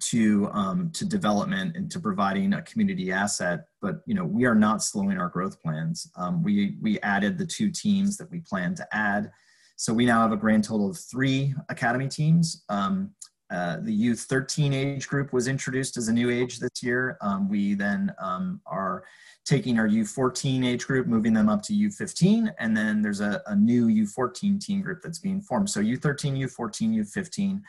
to 0.00 0.48
um, 0.52 0.90
to 0.92 1.04
development 1.04 1.76
and 1.76 1.90
to 1.90 2.00
providing 2.00 2.54
a 2.54 2.62
community 2.62 3.12
asset. 3.12 3.66
But 3.80 4.00
you 4.06 4.14
know, 4.14 4.24
we 4.24 4.44
are 4.44 4.54
not 4.54 4.82
slowing 4.82 5.18
our 5.18 5.28
growth 5.28 5.60
plans. 5.62 6.10
Um, 6.16 6.42
we 6.42 6.76
we 6.80 7.00
added 7.00 7.38
the 7.38 7.46
two 7.46 7.70
teams 7.70 8.16
that 8.18 8.30
we 8.30 8.40
plan 8.40 8.74
to 8.76 8.86
add, 8.92 9.30
so 9.76 9.92
we 9.92 10.06
now 10.06 10.22
have 10.22 10.32
a 10.32 10.36
grand 10.36 10.64
total 10.64 10.90
of 10.90 10.98
three 10.98 11.54
academy 11.68 12.08
teams. 12.08 12.64
Um, 12.68 13.10
uh, 13.50 13.78
the 13.80 13.92
youth 13.92 14.26
13 14.28 14.74
age 14.74 15.08
group 15.08 15.32
was 15.32 15.48
introduced 15.48 15.96
as 15.96 16.08
a 16.08 16.12
new 16.12 16.30
age 16.30 16.58
this 16.58 16.82
year. 16.82 17.16
Um, 17.22 17.48
we 17.48 17.72
then 17.74 18.12
um, 18.20 18.60
are 18.66 19.04
taking 19.46 19.78
our 19.78 19.88
U14 19.88 20.66
age 20.66 20.86
group, 20.86 21.06
moving 21.06 21.32
them 21.32 21.48
up 21.48 21.62
to 21.62 21.72
U15, 21.72 22.52
and 22.58 22.76
then 22.76 23.00
there's 23.00 23.20
a, 23.20 23.42
a 23.46 23.56
new 23.56 23.86
U14 23.86 24.60
team 24.60 24.82
group 24.82 25.00
that's 25.02 25.18
being 25.18 25.40
formed. 25.40 25.70
So 25.70 25.80
U13, 25.80 26.38
U14, 26.38 26.96
U15. 26.96 27.62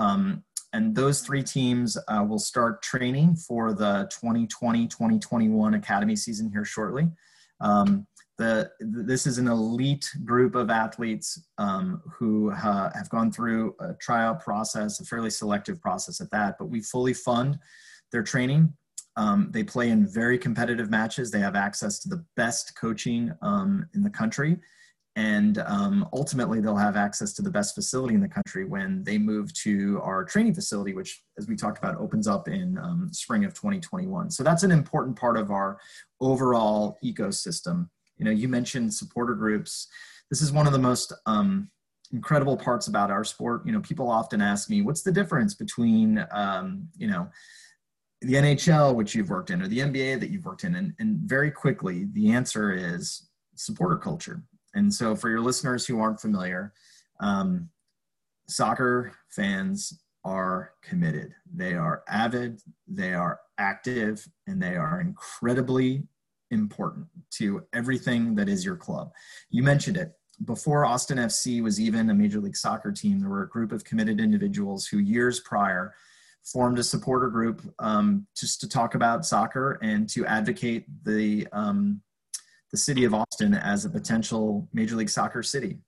Um, 0.00 0.42
and 0.72 0.94
those 0.94 1.20
three 1.20 1.42
teams 1.42 1.96
uh, 2.08 2.24
will 2.26 2.38
start 2.38 2.82
training 2.82 3.36
for 3.36 3.72
the 3.72 4.08
2020-2021 4.22 5.76
academy 5.76 6.16
season 6.16 6.50
here 6.50 6.64
shortly. 6.64 7.08
Um, 7.60 8.06
the, 8.38 8.70
this 8.80 9.26
is 9.26 9.36
an 9.36 9.48
elite 9.48 10.08
group 10.24 10.54
of 10.54 10.70
athletes 10.70 11.46
um, 11.58 12.00
who 12.10 12.50
uh, 12.52 12.90
have 12.94 13.10
gone 13.10 13.30
through 13.30 13.74
a 13.80 13.92
tryout 13.94 14.42
process, 14.42 15.00
a 15.00 15.04
fairly 15.04 15.28
selective 15.28 15.80
process 15.80 16.20
at 16.22 16.30
that, 16.30 16.56
but 16.58 16.70
we 16.70 16.80
fully 16.80 17.12
fund 17.12 17.58
their 18.12 18.22
training. 18.22 18.72
Um, 19.16 19.50
they 19.50 19.62
play 19.62 19.90
in 19.90 20.06
very 20.06 20.38
competitive 20.38 20.88
matches. 20.88 21.30
They 21.30 21.40
have 21.40 21.56
access 21.56 21.98
to 22.00 22.08
the 22.08 22.24
best 22.36 22.78
coaching 22.80 23.32
um, 23.42 23.84
in 23.92 24.02
the 24.02 24.08
country 24.08 24.58
and 25.20 25.58
um, 25.58 26.08
ultimately 26.12 26.60
they'll 26.60 26.76
have 26.76 26.96
access 26.96 27.32
to 27.34 27.42
the 27.42 27.50
best 27.50 27.74
facility 27.74 28.14
in 28.14 28.20
the 28.20 28.28
country 28.28 28.64
when 28.64 29.04
they 29.04 29.18
move 29.18 29.52
to 29.52 30.00
our 30.02 30.24
training 30.24 30.54
facility 30.54 30.94
which 30.94 31.22
as 31.38 31.46
we 31.46 31.56
talked 31.56 31.78
about 31.78 31.96
opens 31.98 32.26
up 32.26 32.48
in 32.48 32.78
um, 32.78 33.08
spring 33.12 33.44
of 33.44 33.52
2021 33.54 34.30
so 34.30 34.42
that's 34.42 34.62
an 34.62 34.70
important 34.70 35.16
part 35.16 35.36
of 35.36 35.50
our 35.50 35.78
overall 36.20 36.98
ecosystem. 37.04 37.88
You 38.18 38.24
know 38.24 38.30
you 38.30 38.48
mentioned 38.48 38.92
supporter 38.92 39.34
groups. 39.34 39.88
This 40.30 40.42
is 40.42 40.52
one 40.52 40.66
of 40.66 40.72
the 40.72 40.78
most 40.78 41.12
um, 41.26 41.70
incredible 42.12 42.56
parts 42.56 42.88
about 42.88 43.10
our 43.10 43.24
sport. 43.24 43.62
You 43.66 43.72
know 43.72 43.80
people 43.80 44.10
often 44.10 44.40
ask 44.40 44.68
me 44.68 44.82
what's 44.82 45.02
the 45.02 45.12
difference 45.12 45.54
between 45.54 46.24
um, 46.30 46.88
you 46.96 47.08
know 47.08 47.28
the 48.22 48.34
nhl 48.34 48.94
which 48.94 49.14
you've 49.14 49.30
worked 49.30 49.50
in 49.50 49.62
or 49.62 49.68
the 49.68 49.78
nba 49.78 50.20
that 50.20 50.30
you've 50.30 50.44
worked 50.44 50.64
in? 50.64 50.74
And, 50.74 50.92
and 50.98 51.18
very 51.20 51.50
quickly 51.50 52.06
the 52.12 52.32
answer 52.32 52.72
is 52.72 53.28
supporter 53.54 53.96
culture 53.96 54.42
and 54.74 54.92
so, 54.92 55.16
for 55.16 55.28
your 55.28 55.40
listeners 55.40 55.86
who 55.86 56.00
aren't 56.00 56.20
familiar, 56.20 56.72
um, 57.20 57.68
soccer 58.48 59.12
fans 59.28 60.02
are 60.24 60.72
committed. 60.82 61.32
They 61.52 61.74
are 61.74 62.02
avid, 62.08 62.60
they 62.86 63.14
are 63.14 63.40
active, 63.58 64.26
and 64.46 64.62
they 64.62 64.76
are 64.76 65.00
incredibly 65.00 66.04
important 66.50 67.06
to 67.30 67.62
everything 67.72 68.34
that 68.34 68.48
is 68.48 68.64
your 68.64 68.76
club. 68.76 69.12
You 69.50 69.62
mentioned 69.62 69.96
it. 69.96 70.12
Before 70.44 70.86
Austin 70.86 71.18
FC 71.18 71.62
was 71.62 71.78
even 71.78 72.10
a 72.10 72.14
Major 72.14 72.40
League 72.40 72.56
Soccer 72.56 72.92
team, 72.92 73.20
there 73.20 73.28
were 73.28 73.42
a 73.42 73.48
group 73.48 73.72
of 73.72 73.84
committed 73.84 74.20
individuals 74.20 74.86
who 74.86 74.98
years 74.98 75.40
prior 75.40 75.94
formed 76.44 76.78
a 76.78 76.82
supporter 76.82 77.28
group 77.28 77.60
um, 77.78 78.26
just 78.36 78.60
to 78.60 78.68
talk 78.68 78.94
about 78.94 79.26
soccer 79.26 79.78
and 79.82 80.08
to 80.08 80.24
advocate 80.24 80.86
the 81.04 81.46
um, 81.52 82.00
the 82.70 82.78
city 82.78 83.04
of 83.04 83.14
Austin 83.14 83.54
as 83.54 83.84
a 83.84 83.90
potential 83.90 84.68
Major 84.72 84.96
League 84.96 85.10
Soccer 85.10 85.42
city. 85.42 85.78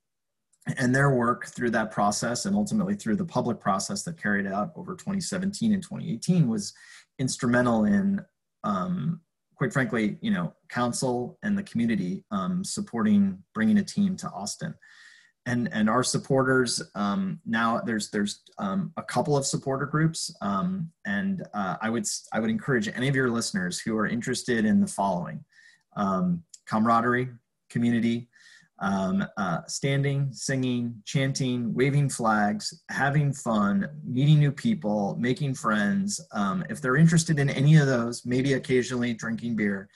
And 0.77 0.95
their 0.95 1.11
work 1.11 1.47
through 1.47 1.71
that 1.71 1.91
process 1.91 2.47
and 2.47 2.55
ultimately 2.55 2.95
through 2.95 3.17
the 3.17 3.25
public 3.25 3.61
process 3.61 4.05
that 4.05 4.21
carried 4.21 4.47
out 4.47 4.73
over 4.77 4.95
2017 4.95 5.73
and 5.73 5.83
2018 5.83 6.49
was 6.49 6.73
instrumental 7.19 7.85
in, 7.85 8.25
um, 8.63 9.21
quite 9.57 9.73
frankly, 9.73 10.19
you 10.21 10.31
know, 10.31 10.55
council 10.69 11.37
and 11.43 11.59
the 11.59 11.65
community 11.65 12.25
um, 12.31 12.63
supporting 12.63 13.43
bringing 13.55 13.79
a 13.79 13.85
team 13.85 14.17
to 14.19 14.29
Austin. 14.29 14.75
And, 15.47 15.69
and 15.73 15.91
our 15.91 16.05
supporters 16.05 16.81
um, 16.95 17.41
now 17.45 17.81
there's 17.81 18.11
there's 18.11 18.43
um, 18.59 18.93
a 18.97 19.03
couple 19.03 19.37
of 19.37 19.45
supporter 19.45 19.87
groups 19.87 20.33
um, 20.41 20.93
and 21.05 21.43
uh, 21.53 21.77
I 21.83 21.91
would 21.91 22.07
I 22.33 22.39
would 22.39 22.51
encourage 22.51 22.89
any 22.95 23.09
of 23.09 23.17
your 23.17 23.29
listeners 23.29 23.81
who 23.81 23.99
are 23.99 24.07
interested 24.07 24.65
in 24.65 24.81
the 24.81 24.87
following 24.87 25.45
um, 25.97 26.45
camaraderie, 26.67 27.29
community, 27.71 28.29
um, 28.83 29.25
uh, 29.37 29.59
standing, 29.69 30.29
singing, 30.33 30.95
chanting, 31.05 31.73
waving 31.73 32.09
flags, 32.09 32.83
having 32.91 33.33
fun, 33.33 33.89
meeting 34.05 34.41
new 34.41 34.51
people, 34.51 35.17
making 35.21 35.55
friends. 35.55 36.21
Um, 36.33 36.65
if 36.69 36.81
they're 36.81 36.97
interested 36.97 37.39
in 37.39 37.49
any 37.49 37.77
of 37.77 37.87
those, 37.87 38.27
maybe 38.27 38.55
occasionally 38.55 39.15
drinking 39.15 39.57
beer, 39.57 39.89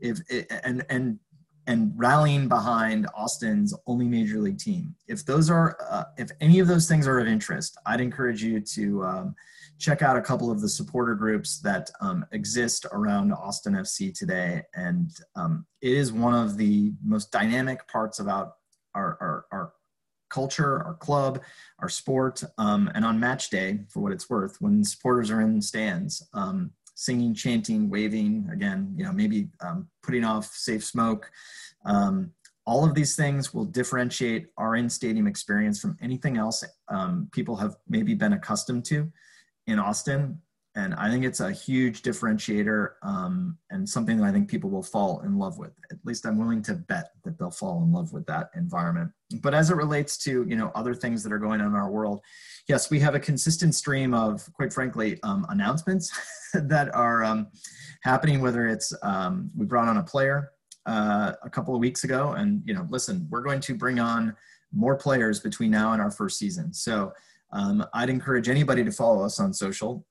if 0.00 0.18
and 0.64 0.84
and 0.90 1.18
and 1.66 1.92
rallying 1.96 2.48
behind 2.48 3.06
Austin's 3.14 3.74
only 3.86 4.08
major 4.08 4.38
league 4.38 4.58
team. 4.58 4.94
If 5.06 5.24
those 5.24 5.50
are, 5.50 5.76
uh, 5.88 6.04
if 6.18 6.30
any 6.40 6.58
of 6.58 6.66
those 6.66 6.88
things 6.88 7.06
are 7.06 7.18
of 7.18 7.28
interest, 7.28 7.76
I'd 7.86 8.00
encourage 8.00 8.42
you 8.42 8.60
to 8.60 9.04
um, 9.04 9.34
check 9.78 10.02
out 10.02 10.16
a 10.16 10.22
couple 10.22 10.50
of 10.50 10.60
the 10.60 10.68
supporter 10.68 11.14
groups 11.14 11.60
that 11.60 11.90
um, 12.00 12.24
exist 12.32 12.86
around 12.92 13.32
Austin 13.32 13.74
FC 13.74 14.16
today. 14.16 14.62
And 14.74 15.10
um, 15.36 15.66
it 15.80 15.92
is 15.92 16.12
one 16.12 16.34
of 16.34 16.56
the 16.56 16.92
most 17.04 17.30
dynamic 17.30 17.86
parts 17.88 18.18
about 18.18 18.54
our, 18.94 19.16
our, 19.20 19.44
our 19.52 19.72
culture, 20.30 20.82
our 20.82 20.94
club, 20.94 21.42
our 21.78 21.88
sport. 21.88 22.42
Um, 22.58 22.90
and 22.94 23.04
on 23.04 23.20
match 23.20 23.50
day, 23.50 23.80
for 23.88 24.00
what 24.00 24.12
it's 24.12 24.28
worth, 24.28 24.56
when 24.60 24.82
supporters 24.82 25.30
are 25.30 25.40
in 25.40 25.60
stands, 25.60 26.26
um, 26.32 26.72
singing, 26.94 27.34
chanting, 27.34 27.88
waving, 27.88 28.48
again, 28.52 28.92
you 28.96 29.04
know, 29.04 29.12
maybe 29.12 29.48
um, 29.60 29.88
putting 30.02 30.24
off 30.24 30.46
safe 30.52 30.84
smoke. 30.84 31.30
Um, 31.84 32.32
all 32.64 32.84
of 32.84 32.94
these 32.94 33.16
things 33.16 33.52
will 33.52 33.64
differentiate 33.64 34.46
our 34.56 34.76
in-stadium 34.76 35.26
experience 35.26 35.80
from 35.80 35.96
anything 36.00 36.36
else 36.36 36.62
um, 36.88 37.28
people 37.32 37.56
have 37.56 37.76
maybe 37.88 38.14
been 38.14 38.34
accustomed 38.34 38.84
to 38.86 39.10
in 39.66 39.78
Austin. 39.78 40.40
And 40.74 40.94
I 40.94 41.10
think 41.10 41.24
it's 41.24 41.40
a 41.40 41.52
huge 41.52 42.00
differentiator 42.00 42.92
um, 43.02 43.58
and 43.70 43.86
something 43.86 44.16
that 44.16 44.24
I 44.24 44.32
think 44.32 44.48
people 44.48 44.70
will 44.70 44.82
fall 44.82 45.20
in 45.20 45.36
love 45.36 45.58
with. 45.58 45.72
At 45.90 45.98
least 46.04 46.24
I'm 46.24 46.38
willing 46.38 46.62
to 46.62 46.74
bet 46.74 47.10
that 47.24 47.38
they'll 47.38 47.50
fall 47.50 47.82
in 47.82 47.92
love 47.92 48.14
with 48.14 48.24
that 48.26 48.48
environment. 48.56 49.10
But 49.42 49.52
as 49.52 49.70
it 49.70 49.76
relates 49.76 50.16
to 50.18 50.46
you 50.48 50.56
know 50.56 50.72
other 50.74 50.94
things 50.94 51.22
that 51.22 51.32
are 51.32 51.38
going 51.38 51.60
on 51.60 51.66
in 51.66 51.74
our 51.74 51.90
world, 51.90 52.20
yes, 52.68 52.90
we 52.90 53.00
have 53.00 53.14
a 53.14 53.20
consistent 53.20 53.74
stream 53.74 54.14
of, 54.14 54.50
quite 54.54 54.72
frankly, 54.72 55.18
um, 55.22 55.44
announcements 55.50 56.10
that 56.54 56.94
are 56.94 57.22
um, 57.22 57.48
happening. 58.02 58.40
Whether 58.40 58.66
it's 58.66 58.94
um, 59.02 59.50
we 59.54 59.66
brought 59.66 59.88
on 59.88 59.98
a 59.98 60.02
player 60.02 60.52
uh, 60.86 61.32
a 61.42 61.50
couple 61.50 61.74
of 61.74 61.80
weeks 61.80 62.04
ago, 62.04 62.32
and 62.32 62.62
you 62.64 62.72
know, 62.72 62.86
listen, 62.88 63.26
we're 63.30 63.42
going 63.42 63.60
to 63.60 63.74
bring 63.74 63.98
on 63.98 64.34
more 64.72 64.96
players 64.96 65.38
between 65.38 65.70
now 65.70 65.92
and 65.92 66.00
our 66.00 66.10
first 66.10 66.38
season. 66.38 66.72
So 66.72 67.12
um, 67.52 67.84
I'd 67.92 68.08
encourage 68.08 68.48
anybody 68.48 68.82
to 68.84 68.90
follow 68.90 69.22
us 69.22 69.38
on 69.38 69.52
social 69.52 70.06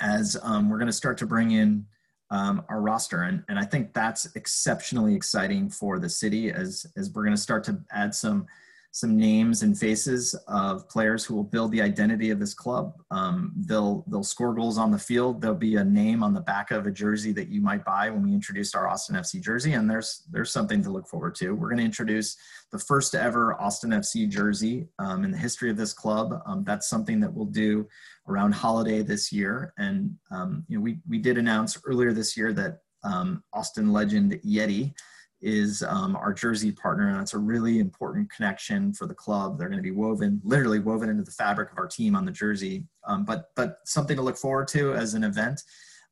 as 0.00 0.36
um, 0.42 0.68
we're 0.68 0.78
going 0.78 0.86
to 0.86 0.92
start 0.92 1.18
to 1.18 1.26
bring 1.26 1.52
in 1.52 1.86
um, 2.30 2.64
our 2.68 2.80
roster. 2.80 3.22
And, 3.22 3.44
and 3.48 3.58
I 3.58 3.64
think 3.64 3.92
that's 3.92 4.34
exceptionally 4.34 5.14
exciting 5.14 5.70
for 5.70 5.98
the 5.98 6.08
city 6.08 6.50
as, 6.50 6.86
as 6.96 7.12
we're 7.12 7.22
going 7.24 7.36
to 7.36 7.40
start 7.40 7.64
to 7.64 7.78
add 7.92 8.14
some, 8.14 8.46
some 8.92 9.16
names 9.16 9.62
and 9.62 9.78
faces 9.78 10.34
of 10.48 10.88
players 10.88 11.24
who 11.24 11.34
will 11.34 11.44
build 11.44 11.70
the 11.70 11.82
identity 11.82 12.30
of 12.30 12.38
this 12.38 12.54
club. 12.54 12.94
Um, 13.10 13.52
they'll 13.66 14.04
they'll 14.08 14.22
score 14.22 14.54
goals 14.54 14.78
on 14.78 14.90
the 14.90 14.98
field. 14.98 15.40
There'll 15.40 15.56
be 15.56 15.76
a 15.76 15.84
name 15.84 16.22
on 16.22 16.32
the 16.32 16.40
back 16.40 16.70
of 16.70 16.86
a 16.86 16.90
jersey 16.90 17.32
that 17.32 17.48
you 17.48 17.60
might 17.60 17.84
buy 17.84 18.10
when 18.10 18.22
we 18.22 18.32
introduced 18.32 18.74
our 18.74 18.88
Austin 18.88 19.16
FC 19.16 19.40
jersey, 19.40 19.74
and 19.74 19.88
there's 19.88 20.22
there's 20.30 20.50
something 20.50 20.82
to 20.82 20.90
look 20.90 21.06
forward 21.06 21.34
to. 21.36 21.52
We're 21.52 21.68
going 21.68 21.78
to 21.78 21.84
introduce 21.84 22.36
the 22.72 22.78
first 22.78 23.14
ever 23.14 23.60
Austin 23.60 23.90
FC 23.90 24.28
jersey 24.28 24.88
um, 24.98 25.24
in 25.24 25.30
the 25.30 25.38
history 25.38 25.70
of 25.70 25.76
this 25.76 25.92
club. 25.92 26.42
Um, 26.46 26.64
that's 26.64 26.88
something 26.88 27.20
that 27.20 27.32
we'll 27.32 27.46
do 27.46 27.86
around 28.28 28.52
holiday 28.52 29.02
this 29.02 29.32
year, 29.32 29.72
and 29.78 30.14
um, 30.30 30.64
you 30.68 30.78
know 30.78 30.82
we 30.82 30.98
we 31.08 31.18
did 31.18 31.38
announce 31.38 31.78
earlier 31.84 32.12
this 32.12 32.36
year 32.36 32.52
that 32.54 32.80
um, 33.04 33.42
Austin 33.52 33.92
legend 33.92 34.40
Yeti 34.44 34.94
is 35.40 35.82
um, 35.82 36.16
our 36.16 36.32
jersey 36.32 36.72
partner, 36.72 37.08
and 37.08 37.18
that's 37.18 37.34
a 37.34 37.38
really 37.38 37.78
important 37.78 38.30
connection 38.30 38.92
for 38.92 39.06
the 39.06 39.14
club. 39.14 39.58
They're 39.58 39.68
going 39.68 39.78
to 39.78 39.82
be 39.82 39.90
woven, 39.90 40.40
literally 40.44 40.78
woven 40.78 41.08
into 41.08 41.22
the 41.22 41.30
fabric 41.30 41.72
of 41.72 41.78
our 41.78 41.86
team 41.86 42.16
on 42.16 42.24
the 42.24 42.32
jersey. 42.32 42.84
Um, 43.06 43.24
but 43.24 43.50
but 43.54 43.78
something 43.84 44.16
to 44.16 44.22
look 44.22 44.38
forward 44.38 44.68
to 44.68 44.94
as 44.94 45.14
an 45.14 45.24
event. 45.24 45.62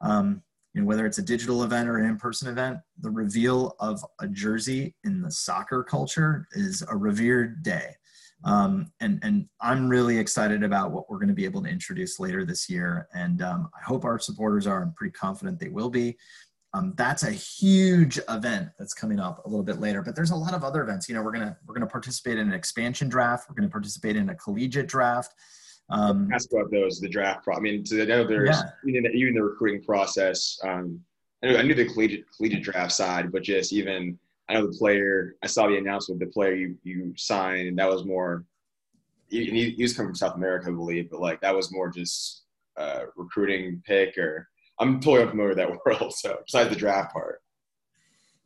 Um, 0.00 0.42
you 0.74 0.80
know, 0.80 0.86
whether 0.86 1.06
it's 1.06 1.18
a 1.18 1.22
digital 1.22 1.62
event 1.62 1.88
or 1.88 1.98
an 1.98 2.04
in-person 2.04 2.48
event, 2.48 2.78
the 2.98 3.10
reveal 3.10 3.76
of 3.78 4.04
a 4.20 4.26
jersey 4.26 4.94
in 5.04 5.22
the 5.22 5.30
soccer 5.30 5.84
culture 5.84 6.48
is 6.52 6.82
a 6.88 6.96
revered 6.96 7.62
day. 7.62 7.94
Um, 8.44 8.92
and 9.00 9.20
and 9.22 9.48
I'm 9.60 9.88
really 9.88 10.18
excited 10.18 10.62
about 10.62 10.90
what 10.90 11.08
we're 11.08 11.18
going 11.18 11.28
to 11.28 11.34
be 11.34 11.46
able 11.46 11.62
to 11.62 11.68
introduce 11.68 12.20
later 12.20 12.44
this 12.44 12.68
year. 12.68 13.08
And 13.14 13.40
um, 13.40 13.70
I 13.74 13.82
hope 13.84 14.04
our 14.04 14.18
supporters 14.18 14.66
are. 14.66 14.82
I'm 14.82 14.92
pretty 14.92 15.12
confident 15.12 15.58
they 15.58 15.70
will 15.70 15.88
be. 15.88 16.18
Um, 16.74 16.92
that's 16.96 17.22
a 17.22 17.30
huge 17.30 18.18
event 18.28 18.68
that's 18.78 18.94
coming 18.94 19.20
up 19.20 19.46
a 19.46 19.48
little 19.48 19.64
bit 19.64 19.78
later. 19.78 20.02
But 20.02 20.16
there's 20.16 20.32
a 20.32 20.36
lot 20.36 20.54
of 20.54 20.64
other 20.64 20.82
events. 20.82 21.08
You 21.08 21.14
know, 21.14 21.22
we're 21.22 21.32
gonna 21.32 21.56
we're 21.66 21.74
gonna 21.74 21.86
participate 21.86 22.36
in 22.36 22.48
an 22.48 22.52
expansion 22.52 23.08
draft. 23.08 23.48
We're 23.48 23.54
gonna 23.54 23.68
participate 23.68 24.16
in 24.16 24.28
a 24.28 24.34
collegiate 24.34 24.88
draft. 24.88 25.34
Um, 25.88 26.28
Ask 26.32 26.50
about 26.52 26.72
those 26.72 27.00
the 27.00 27.08
draft. 27.08 27.44
Pro- 27.44 27.56
I 27.56 27.60
mean, 27.60 27.84
I 27.92 28.04
know 28.04 28.26
there's 28.26 28.56
yeah. 28.56 28.70
even, 28.88 29.04
the, 29.04 29.10
even 29.10 29.34
the 29.34 29.42
recruiting 29.44 29.84
process. 29.84 30.58
Um, 30.64 31.00
I 31.42 31.46
knew, 31.46 31.56
I 31.58 31.62
knew 31.62 31.74
the 31.74 31.86
collegiate 31.86 32.24
collegiate 32.36 32.64
draft 32.64 32.92
side, 32.92 33.30
but 33.30 33.44
just 33.44 33.72
even 33.72 34.18
I 34.48 34.54
know 34.54 34.66
the 34.66 34.76
player. 34.76 35.36
I 35.44 35.46
saw 35.46 35.68
the 35.68 35.76
announcement. 35.76 36.18
The 36.18 36.26
player 36.26 36.54
you 36.54 36.76
you 36.82 37.14
signed, 37.16 37.68
and 37.68 37.78
that 37.78 37.90
was 37.90 38.04
more. 38.04 38.44
He, 39.28 39.74
he 39.76 39.82
was 39.82 39.94
coming 39.96 40.10
from 40.10 40.16
South 40.16 40.34
America, 40.34 40.68
I 40.68 40.72
believe, 40.72 41.10
but 41.10 41.20
like 41.20 41.40
that 41.40 41.54
was 41.54 41.72
more 41.72 41.88
just 41.88 42.42
uh, 42.76 43.04
recruiting 43.16 43.82
pick 43.86 44.18
or 44.18 44.48
I'm 44.78 45.00
totally 45.00 45.22
unfamiliar 45.22 45.48
with 45.50 45.58
that 45.58 45.70
world. 45.86 46.12
So 46.14 46.38
besides 46.44 46.70
the 46.70 46.76
draft 46.76 47.12
part. 47.12 47.40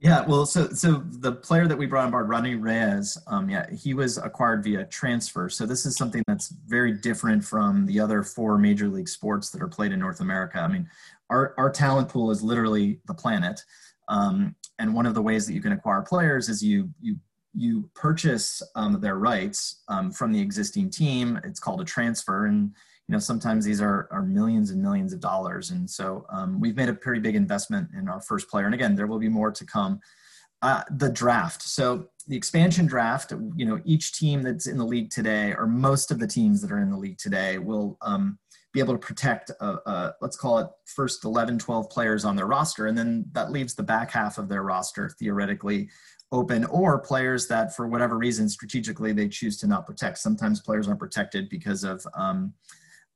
Yeah, 0.01 0.25
well, 0.27 0.47
so 0.47 0.69
so 0.69 1.03
the 1.05 1.33
player 1.33 1.67
that 1.67 1.77
we 1.77 1.87
brought 1.87 2.05
on 2.05 2.13
board, 2.13 2.29
Rodney 2.29 2.55
Redes, 2.55 3.19
um, 3.27 3.51
yeah, 3.51 3.69
he 3.73 3.95
was 3.95 4.17
acquired 4.17 4.63
via 4.63 4.85
transfer. 4.85 5.49
So 5.49 5.67
this 5.67 5.85
is 5.87 5.97
something 5.97 6.23
that's 6.29 6.51
very 6.69 6.93
different 6.93 7.45
from 7.45 7.85
the 7.85 7.99
other 7.99 8.23
four 8.23 8.59
major 8.59 8.89
league 8.89 9.09
sports 9.09 9.51
that 9.51 9.61
are 9.61 9.67
played 9.67 9.91
in 9.91 9.99
North 9.99 10.21
America. 10.21 10.61
I 10.61 10.69
mean, 10.69 10.89
our 11.31 11.53
our 11.59 11.69
talent 11.69 12.09
pool 12.09 12.31
is 12.31 12.45
literally 12.45 13.01
the 13.07 13.15
planet, 13.15 13.61
um, 14.09 14.55
and 14.79 14.95
one 14.95 15.05
of 15.05 15.15
the 15.15 15.23
ways 15.23 15.49
that 15.49 15.55
you 15.55 15.61
can 15.61 15.73
acquire 15.73 16.03
players 16.03 16.49
is 16.49 16.63
you 16.63 16.91
you 17.01 17.17
you 17.53 17.91
purchase 17.97 18.63
um, 18.77 19.01
their 19.01 19.17
rights 19.17 19.83
um, 19.89 20.13
from 20.13 20.31
the 20.31 20.41
existing 20.41 20.91
team. 20.91 21.41
It's 21.43 21.59
called 21.59 21.81
a 21.81 21.85
transfer, 21.85 22.47
and 22.47 22.73
you 23.09 23.15
know 23.15 23.19
sometimes 23.19 23.65
these 23.65 23.81
are, 23.81 24.07
are 24.11 24.23
millions 24.23 24.71
and 24.71 24.83
millions 24.83 25.13
of 25.13 25.21
dollars. 25.21 25.71
And 25.71 25.89
so 25.89 26.27
um, 26.31 26.61
we've 26.61 26.77
made 26.77 26.91
a 26.91 26.95
pretty 26.95 27.21
big 27.21 27.37
investment 27.37 27.89
in 27.97 28.09
our 28.09 28.21
first 28.21 28.49
player. 28.51 28.67
And 28.67 28.75
again 28.75 28.95
there 28.95 29.07
will 29.07 29.19
be 29.19 29.29
more 29.29 29.51
to 29.51 29.65
come. 29.65 30.01
Uh, 30.61 30.83
the 30.91 31.09
draft. 31.09 31.63
So 31.63 32.09
the 32.27 32.37
expansion 32.37 32.87
draft 32.87 33.33
you 33.57 33.65
know 33.65 33.81
each 33.85 34.13
team 34.13 34.43
that's 34.43 34.67
in 34.67 34.77
the 34.77 34.85
league 34.85 35.11
today 35.11 35.55
or 35.55 35.67
most 35.67 36.11
of 36.11 36.19
the 36.19 36.27
teams 36.27 36.61
that 36.61 36.73
are 36.73 36.81
in 36.81 36.91
the 36.91 36.97
league 36.97 37.17
today 37.17 37.59
will 37.59 37.97
um, 38.03 38.39
be 38.73 38.81
able 38.81 38.93
to 38.93 38.99
protect 38.99 39.51
a, 39.61 40.13
let's 40.21 40.37
call 40.37 40.59
it 40.59 40.69
first 40.85 41.25
11 41.25 41.59
12 41.59 41.89
players 41.89 42.25
on 42.25 42.37
their 42.37 42.47
roster. 42.47 42.87
And 42.87 42.99
then 42.99 43.25
that 43.33 43.51
leaves 43.51 43.75
the 43.75 43.83
back 43.83 44.11
half 44.11 44.37
of 44.37 44.49
their 44.49 44.63
roster 44.63 45.09
theoretically 45.19 45.89
open 46.31 46.67
or 46.67 46.99
players 46.99 47.47
that 47.49 47.75
for 47.75 47.87
whatever 47.87 48.19
reason 48.19 48.49
strategically 48.49 49.13
they 49.13 49.29
choose 49.29 49.57
to 49.59 49.67
not 49.67 49.87
protect. 49.87 50.19
Sometimes 50.19 50.61
players 50.61 50.87
aren't 50.87 51.01
protected 51.01 51.49
because 51.49 51.85
of 51.85 52.07
um, 52.15 52.53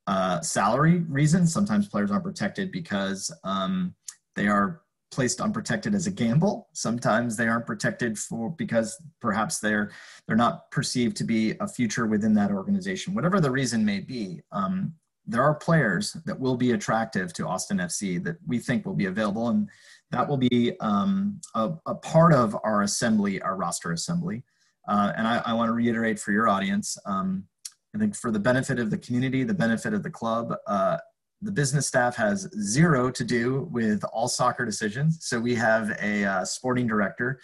uh, 0.07 0.41
salary 0.41 0.99
reasons. 1.09 1.53
Sometimes 1.53 1.87
players 1.87 2.11
aren't 2.11 2.23
protected 2.23 2.71
because 2.71 3.31
um, 3.43 3.95
they 4.35 4.47
are 4.47 4.81
placed 5.11 5.41
unprotected 5.41 5.93
as 5.93 6.07
a 6.07 6.11
gamble. 6.11 6.67
Sometimes 6.73 7.37
they 7.37 7.47
aren't 7.47 7.67
protected 7.67 8.17
for 8.17 8.49
because 8.49 8.99
perhaps 9.21 9.59
they're 9.59 9.91
they're 10.27 10.35
not 10.35 10.71
perceived 10.71 11.15
to 11.17 11.23
be 11.23 11.55
a 11.59 11.67
future 11.67 12.07
within 12.07 12.33
that 12.33 12.51
organization. 12.51 13.13
Whatever 13.13 13.39
the 13.39 13.51
reason 13.51 13.85
may 13.85 13.99
be, 13.99 14.41
um, 14.51 14.93
there 15.25 15.43
are 15.43 15.53
players 15.53 16.13
that 16.25 16.37
will 16.37 16.57
be 16.57 16.71
attractive 16.71 17.31
to 17.33 17.47
Austin 17.47 17.77
FC 17.77 18.21
that 18.23 18.37
we 18.45 18.59
think 18.59 18.85
will 18.85 18.95
be 18.95 19.05
available, 19.05 19.49
and 19.49 19.69
that 20.11 20.27
will 20.27 20.37
be 20.37 20.73
um, 20.79 21.39
a, 21.55 21.71
a, 21.85 21.95
part 21.95 22.33
of 22.33 22.57
our 22.63 22.81
assembly, 22.81 23.41
our 23.41 23.55
roster 23.55 23.93
assembly. 23.93 24.43
Uh, 24.87 25.13
and 25.15 25.27
I, 25.27 25.41
I 25.45 25.53
want 25.53 25.69
to 25.69 25.73
reiterate 25.73 26.19
for 26.19 26.31
your 26.31 26.49
audience. 26.49 26.97
Um, 27.05 27.45
I 27.95 27.99
think 27.99 28.15
for 28.15 28.31
the 28.31 28.39
benefit 28.39 28.79
of 28.79 28.89
the 28.89 28.97
community, 28.97 29.43
the 29.43 29.53
benefit 29.53 29.93
of 29.93 30.03
the 30.03 30.09
club, 30.09 30.53
uh, 30.67 30.97
the 31.41 31.51
business 31.51 31.87
staff 31.87 32.15
has 32.15 32.49
zero 32.59 33.11
to 33.11 33.23
do 33.23 33.67
with 33.71 34.03
all 34.13 34.27
soccer 34.27 34.65
decisions. 34.65 35.19
So 35.21 35.39
we 35.39 35.55
have 35.55 35.95
a 36.01 36.23
uh, 36.23 36.45
sporting 36.45 36.87
director 36.87 37.39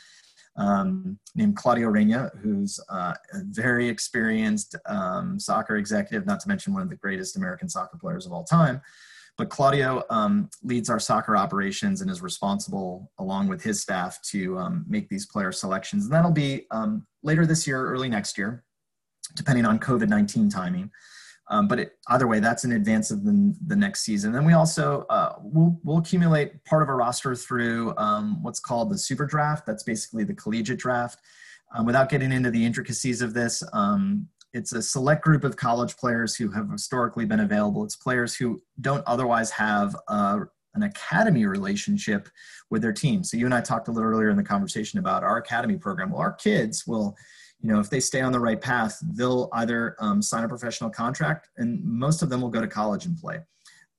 um, 0.55 1.19
named 1.35 1.55
Claudio 1.55 1.88
Reyna, 1.89 2.31
who's 2.41 2.79
uh, 2.89 3.13
a 3.33 3.41
very 3.45 3.88
experienced 3.88 4.75
um, 4.88 5.39
soccer 5.39 5.77
executive, 5.77 6.25
not 6.25 6.39
to 6.41 6.47
mention 6.47 6.73
one 6.73 6.81
of 6.81 6.89
the 6.89 6.95
greatest 6.95 7.38
American 7.38 7.69
soccer 7.69 7.97
players 7.97 8.25
of 8.25 8.31
all 8.31 8.43
time. 8.43 8.81
But 9.38 9.49
Claudio 9.49 10.03
um, 10.09 10.49
leads 10.63 10.89
our 10.89 10.99
soccer 10.99 11.38
operations 11.38 12.01
and 12.01 12.09
is 12.09 12.21
responsible, 12.21 13.09
along 13.19 13.47
with 13.47 13.63
his 13.63 13.81
staff, 13.81 14.19
to 14.31 14.57
um, 14.57 14.85
make 14.88 15.07
these 15.07 15.25
player 15.27 15.53
selections. 15.53 16.05
And 16.05 16.13
that'll 16.13 16.31
be 16.31 16.65
um, 16.71 17.05
later 17.23 17.45
this 17.45 17.65
year, 17.65 17.85
early 17.85 18.09
next 18.09 18.38
year 18.38 18.65
depending 19.36 19.65
on 19.65 19.80
COVID 19.80 20.10
19 20.10 20.50
timing. 20.50 20.92
Um, 21.52 21.68
but 21.68 21.80
it, 21.80 21.98
either 22.10 22.28
way, 22.28 22.39
that's 22.39 22.63
in 22.63 22.74
advance 22.74 23.10
of 23.10 23.26
the, 23.26 23.56
the 23.65 23.76
next 23.76 24.02
season. 24.02 24.32
Then 24.32 24.46
we 24.46 24.54
also 24.54 25.06
uh, 25.10 25.34
we'll, 25.42 25.80
we'll 25.84 25.98
accumulate 25.98 26.63
part 26.65 26.84
of 26.84 26.89
a 26.89 26.94
roster 26.94 27.36
through 27.36 27.96
um, 27.98 28.42
what's 28.44 28.60
called 28.60 28.92
the 28.92 28.98
super 28.98 29.26
draft. 29.26 29.65
That's 29.65 29.84
basically 29.84 30.24
the 30.24 30.36
collegiate 30.36 30.80
draft. 30.80 31.20
Um, 31.76 31.86
without 31.86 32.10
getting 32.10 32.32
into 32.32 32.52
the 32.52 32.63
intricacies 32.63 33.22
of 33.22 33.34
this, 33.34 33.63
um, 33.74 34.28
it's 34.54 34.74
a 34.74 34.82
select 34.82 35.24
group 35.24 35.44
of 35.44 35.56
college 35.56 35.98
players 35.98 36.36
who 36.36 36.52
have 36.52 36.70
historically 36.72 37.26
been 37.26 37.39
available. 37.39 37.84
It's 37.84 37.96
players 37.96 38.36
who 38.36 38.60
don't 38.82 39.04
otherwise 39.06 39.52
have 39.52 39.96
uh, 40.08 40.39
an 40.74 40.84
academy 40.84 41.46
relationship 41.46 42.30
with 42.70 42.82
their 42.82 42.94
team. 42.94 43.24
So 43.24 43.38
you 43.38 43.46
and 43.46 43.54
I 43.54 43.62
talked 43.62 43.88
a 43.88 43.92
little 43.92 44.10
earlier 44.10 44.30
in 44.30 44.38
the 44.38 44.44
conversation 44.44 45.00
about 45.00 45.24
our 45.24 45.38
academy 45.38 45.78
program. 45.78 46.12
Well, 46.12 46.22
our 46.22 46.34
kids 46.34 46.86
will 46.88 47.15
you 47.62 47.72
know 47.72 47.80
if 47.80 47.89
they 47.89 48.00
stay 48.00 48.22
on 48.22 48.32
the 48.32 48.39
right 48.39 48.62
path 48.62 48.98
they'll 49.15 49.50
either 49.54 49.95
um, 50.00 50.22
sign 50.22 50.43
a 50.43 50.48
professional 50.48 50.89
contract 50.89 51.50
and 51.58 51.84
most 51.84 52.22
of 52.22 52.30
them 52.30 52.41
will 52.41 52.50
go 52.50 52.62
to 52.62 52.67
college 52.67 53.06
and 53.06 53.17
play. 53.17 53.39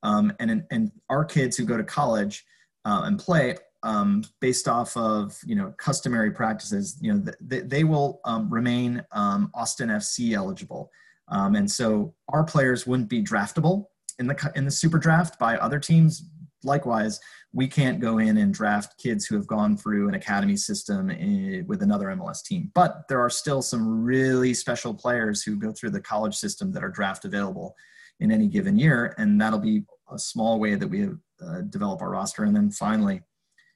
Um, 0.03 0.33
and 0.39 0.63
and 0.71 0.91
our 1.09 1.23
kids 1.23 1.57
who 1.57 1.65
go 1.65 1.77
to 1.77 1.83
college 1.83 2.43
uh, 2.85 3.01
and 3.05 3.19
play 3.19 3.55
um, 3.83 4.23
based 4.39 4.67
off 4.67 4.95
of 4.97 5.37
you 5.45 5.55
know 5.55 5.73
customary 5.77 6.31
practices 6.31 6.97
you 7.01 7.13
know 7.13 7.23
they, 7.39 7.59
they 7.59 7.83
will 7.83 8.19
um, 8.25 8.51
remain 8.51 9.03
um, 9.11 9.51
austin 9.53 9.89
fc 9.89 10.33
eligible. 10.33 10.89
Um, 11.27 11.55
and 11.55 11.69
so 11.69 12.13
our 12.29 12.43
players 12.43 12.85
wouldn't 12.85 13.09
be 13.09 13.23
draftable 13.23 13.85
in 14.19 14.27
the 14.27 14.51
in 14.55 14.65
the 14.65 14.71
super 14.71 14.97
draft 14.97 15.39
by 15.39 15.57
other 15.57 15.79
teams 15.79 16.29
likewise 16.63 17.19
we 17.53 17.67
can't 17.67 17.99
go 17.99 18.19
in 18.19 18.37
and 18.37 18.53
draft 18.53 18.97
kids 18.97 19.25
who 19.25 19.35
have 19.35 19.47
gone 19.47 19.75
through 19.75 20.07
an 20.07 20.15
academy 20.15 20.55
system 20.55 21.09
in, 21.09 21.65
with 21.67 21.81
another 21.81 22.07
MLS 22.07 22.43
team. 22.43 22.71
But 22.73 23.07
there 23.09 23.19
are 23.19 23.29
still 23.29 23.61
some 23.61 24.03
really 24.03 24.53
special 24.53 24.93
players 24.93 25.43
who 25.43 25.57
go 25.57 25.71
through 25.71 25.89
the 25.91 26.01
college 26.01 26.35
system 26.35 26.71
that 26.71 26.83
are 26.83 26.89
draft 26.89 27.25
available 27.25 27.75
in 28.19 28.31
any 28.31 28.47
given 28.47 28.77
year, 28.77 29.15
and 29.17 29.39
that'll 29.41 29.59
be 29.59 29.83
a 30.11 30.19
small 30.19 30.59
way 30.59 30.75
that 30.75 30.87
we 30.87 31.09
uh, 31.45 31.61
develop 31.69 32.01
our 32.01 32.11
roster. 32.11 32.43
And 32.43 32.55
then 32.55 32.71
finally, 32.71 33.21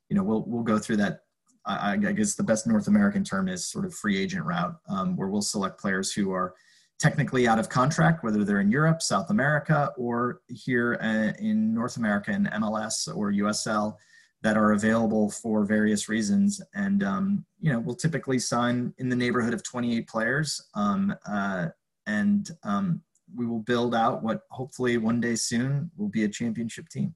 you 0.10 0.16
know, 0.16 0.24
we'll 0.24 0.46
we'll 0.46 0.64
go 0.64 0.78
through 0.78 0.98
that. 0.98 1.22
I, 1.66 1.94
I 1.94 2.12
guess 2.12 2.36
the 2.36 2.44
best 2.44 2.68
North 2.68 2.88
American 2.88 3.24
term 3.24 3.48
is 3.48 3.68
sort 3.68 3.86
of 3.86 3.94
free 3.94 4.22
agent 4.22 4.46
route, 4.46 4.76
um, 4.88 5.18
where 5.18 5.30
we'll 5.30 5.42
select 5.42 5.82
players 5.82 6.14
who 6.14 6.32
are 6.32 6.54
technically 7.00 7.48
out 7.48 7.60
of 7.60 7.70
contract, 7.70 8.24
whether 8.24 8.44
they're 8.44 8.62
in 8.62 8.72
Europe, 8.72 9.02
South 9.02 9.30
America, 9.30 9.92
or 9.98 10.42
here 10.48 10.98
uh, 11.02 11.34
in 11.40 11.74
North 11.74 11.98
America 11.98 12.32
in 12.32 12.46
MLS 12.46 13.08
or 13.16 13.32
USL 13.32 13.96
that 14.42 14.58
are 14.58 14.74
available 14.74 15.30
for 15.30 15.66
various 15.66 16.08
reasons. 16.08 16.62
And, 16.74 17.04
um, 17.04 17.46
you 17.60 17.72
know, 17.72 17.80
we'll 17.80 17.96
typically 17.96 18.40
sign 18.40 18.94
in 19.00 19.10
the 19.10 19.16
neighborhood 19.16 19.54
of 19.54 19.64
28 19.64 20.08
players. 20.08 20.64
Um, 20.76 21.16
uh, 21.28 21.68
and 22.06 22.50
um, 22.64 23.02
we 23.36 23.46
will 23.46 23.60
build 23.60 23.96
out 23.96 24.24
what 24.24 24.42
hopefully 24.52 24.98
one 24.98 25.20
day 25.20 25.36
soon 25.36 25.90
will 25.98 26.10
be 26.10 26.24
a 26.24 26.30
championship 26.30 26.90
team. 26.90 27.16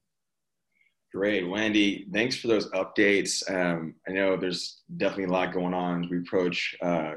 Great, 1.13 1.47
Wendy. 1.47 2.07
Thanks 2.13 2.35
for 2.35 2.47
those 2.47 2.69
updates. 2.71 3.49
Um, 3.49 3.95
I 4.07 4.11
know 4.11 4.37
there's 4.37 4.81
definitely 4.97 5.25
a 5.25 5.31
lot 5.31 5.53
going 5.53 5.73
on 5.73 6.03
as 6.03 6.09
we 6.09 6.19
approach 6.19 6.75
uh, 6.81 7.13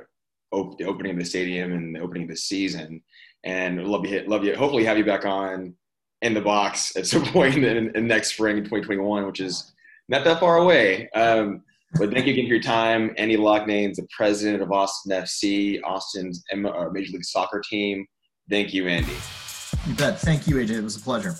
op- 0.52 0.78
the 0.78 0.84
opening 0.84 1.12
of 1.12 1.18
the 1.18 1.24
stadium 1.24 1.72
and 1.72 1.94
the 1.94 2.00
opening 2.00 2.24
of 2.24 2.28
the 2.28 2.36
season. 2.36 3.02
And 3.44 3.84
love 3.86 4.06
you, 4.06 4.22
love 4.26 4.44
you. 4.44 4.54
Hopefully, 4.54 4.84
have 4.84 4.98
you 4.98 5.04
back 5.04 5.24
on 5.24 5.74
in 6.20 6.34
the 6.34 6.40
box 6.40 6.96
at 6.96 7.06
some 7.06 7.24
point 7.26 7.56
in, 7.56 7.94
in 7.96 8.06
next 8.06 8.34
spring 8.34 8.58
in 8.58 8.64
2021, 8.64 9.26
which 9.26 9.40
is 9.40 9.72
not 10.08 10.24
that 10.24 10.40
far 10.40 10.58
away. 10.58 11.08
Um, 11.10 11.62
but 11.94 12.10
thank 12.10 12.26
you 12.26 12.32
again 12.32 12.46
for 12.46 12.54
your 12.54 12.62
time. 12.62 13.14
Andy 13.18 13.36
Loughnane, 13.36 13.94
the 13.94 14.06
president 14.16 14.62
of 14.62 14.72
Austin 14.72 15.12
FC, 15.12 15.78
Austin's 15.84 16.42
Major 16.54 17.12
League 17.12 17.24
Soccer 17.24 17.62
team. 17.68 18.06
Thank 18.48 18.72
you, 18.72 18.88
Andy. 18.88 19.12
You 19.86 19.94
bet. 19.94 20.18
Thank 20.18 20.46
you, 20.46 20.56
AJ. 20.56 20.70
It 20.70 20.82
was 20.82 20.96
a 20.96 21.00
pleasure. 21.00 21.34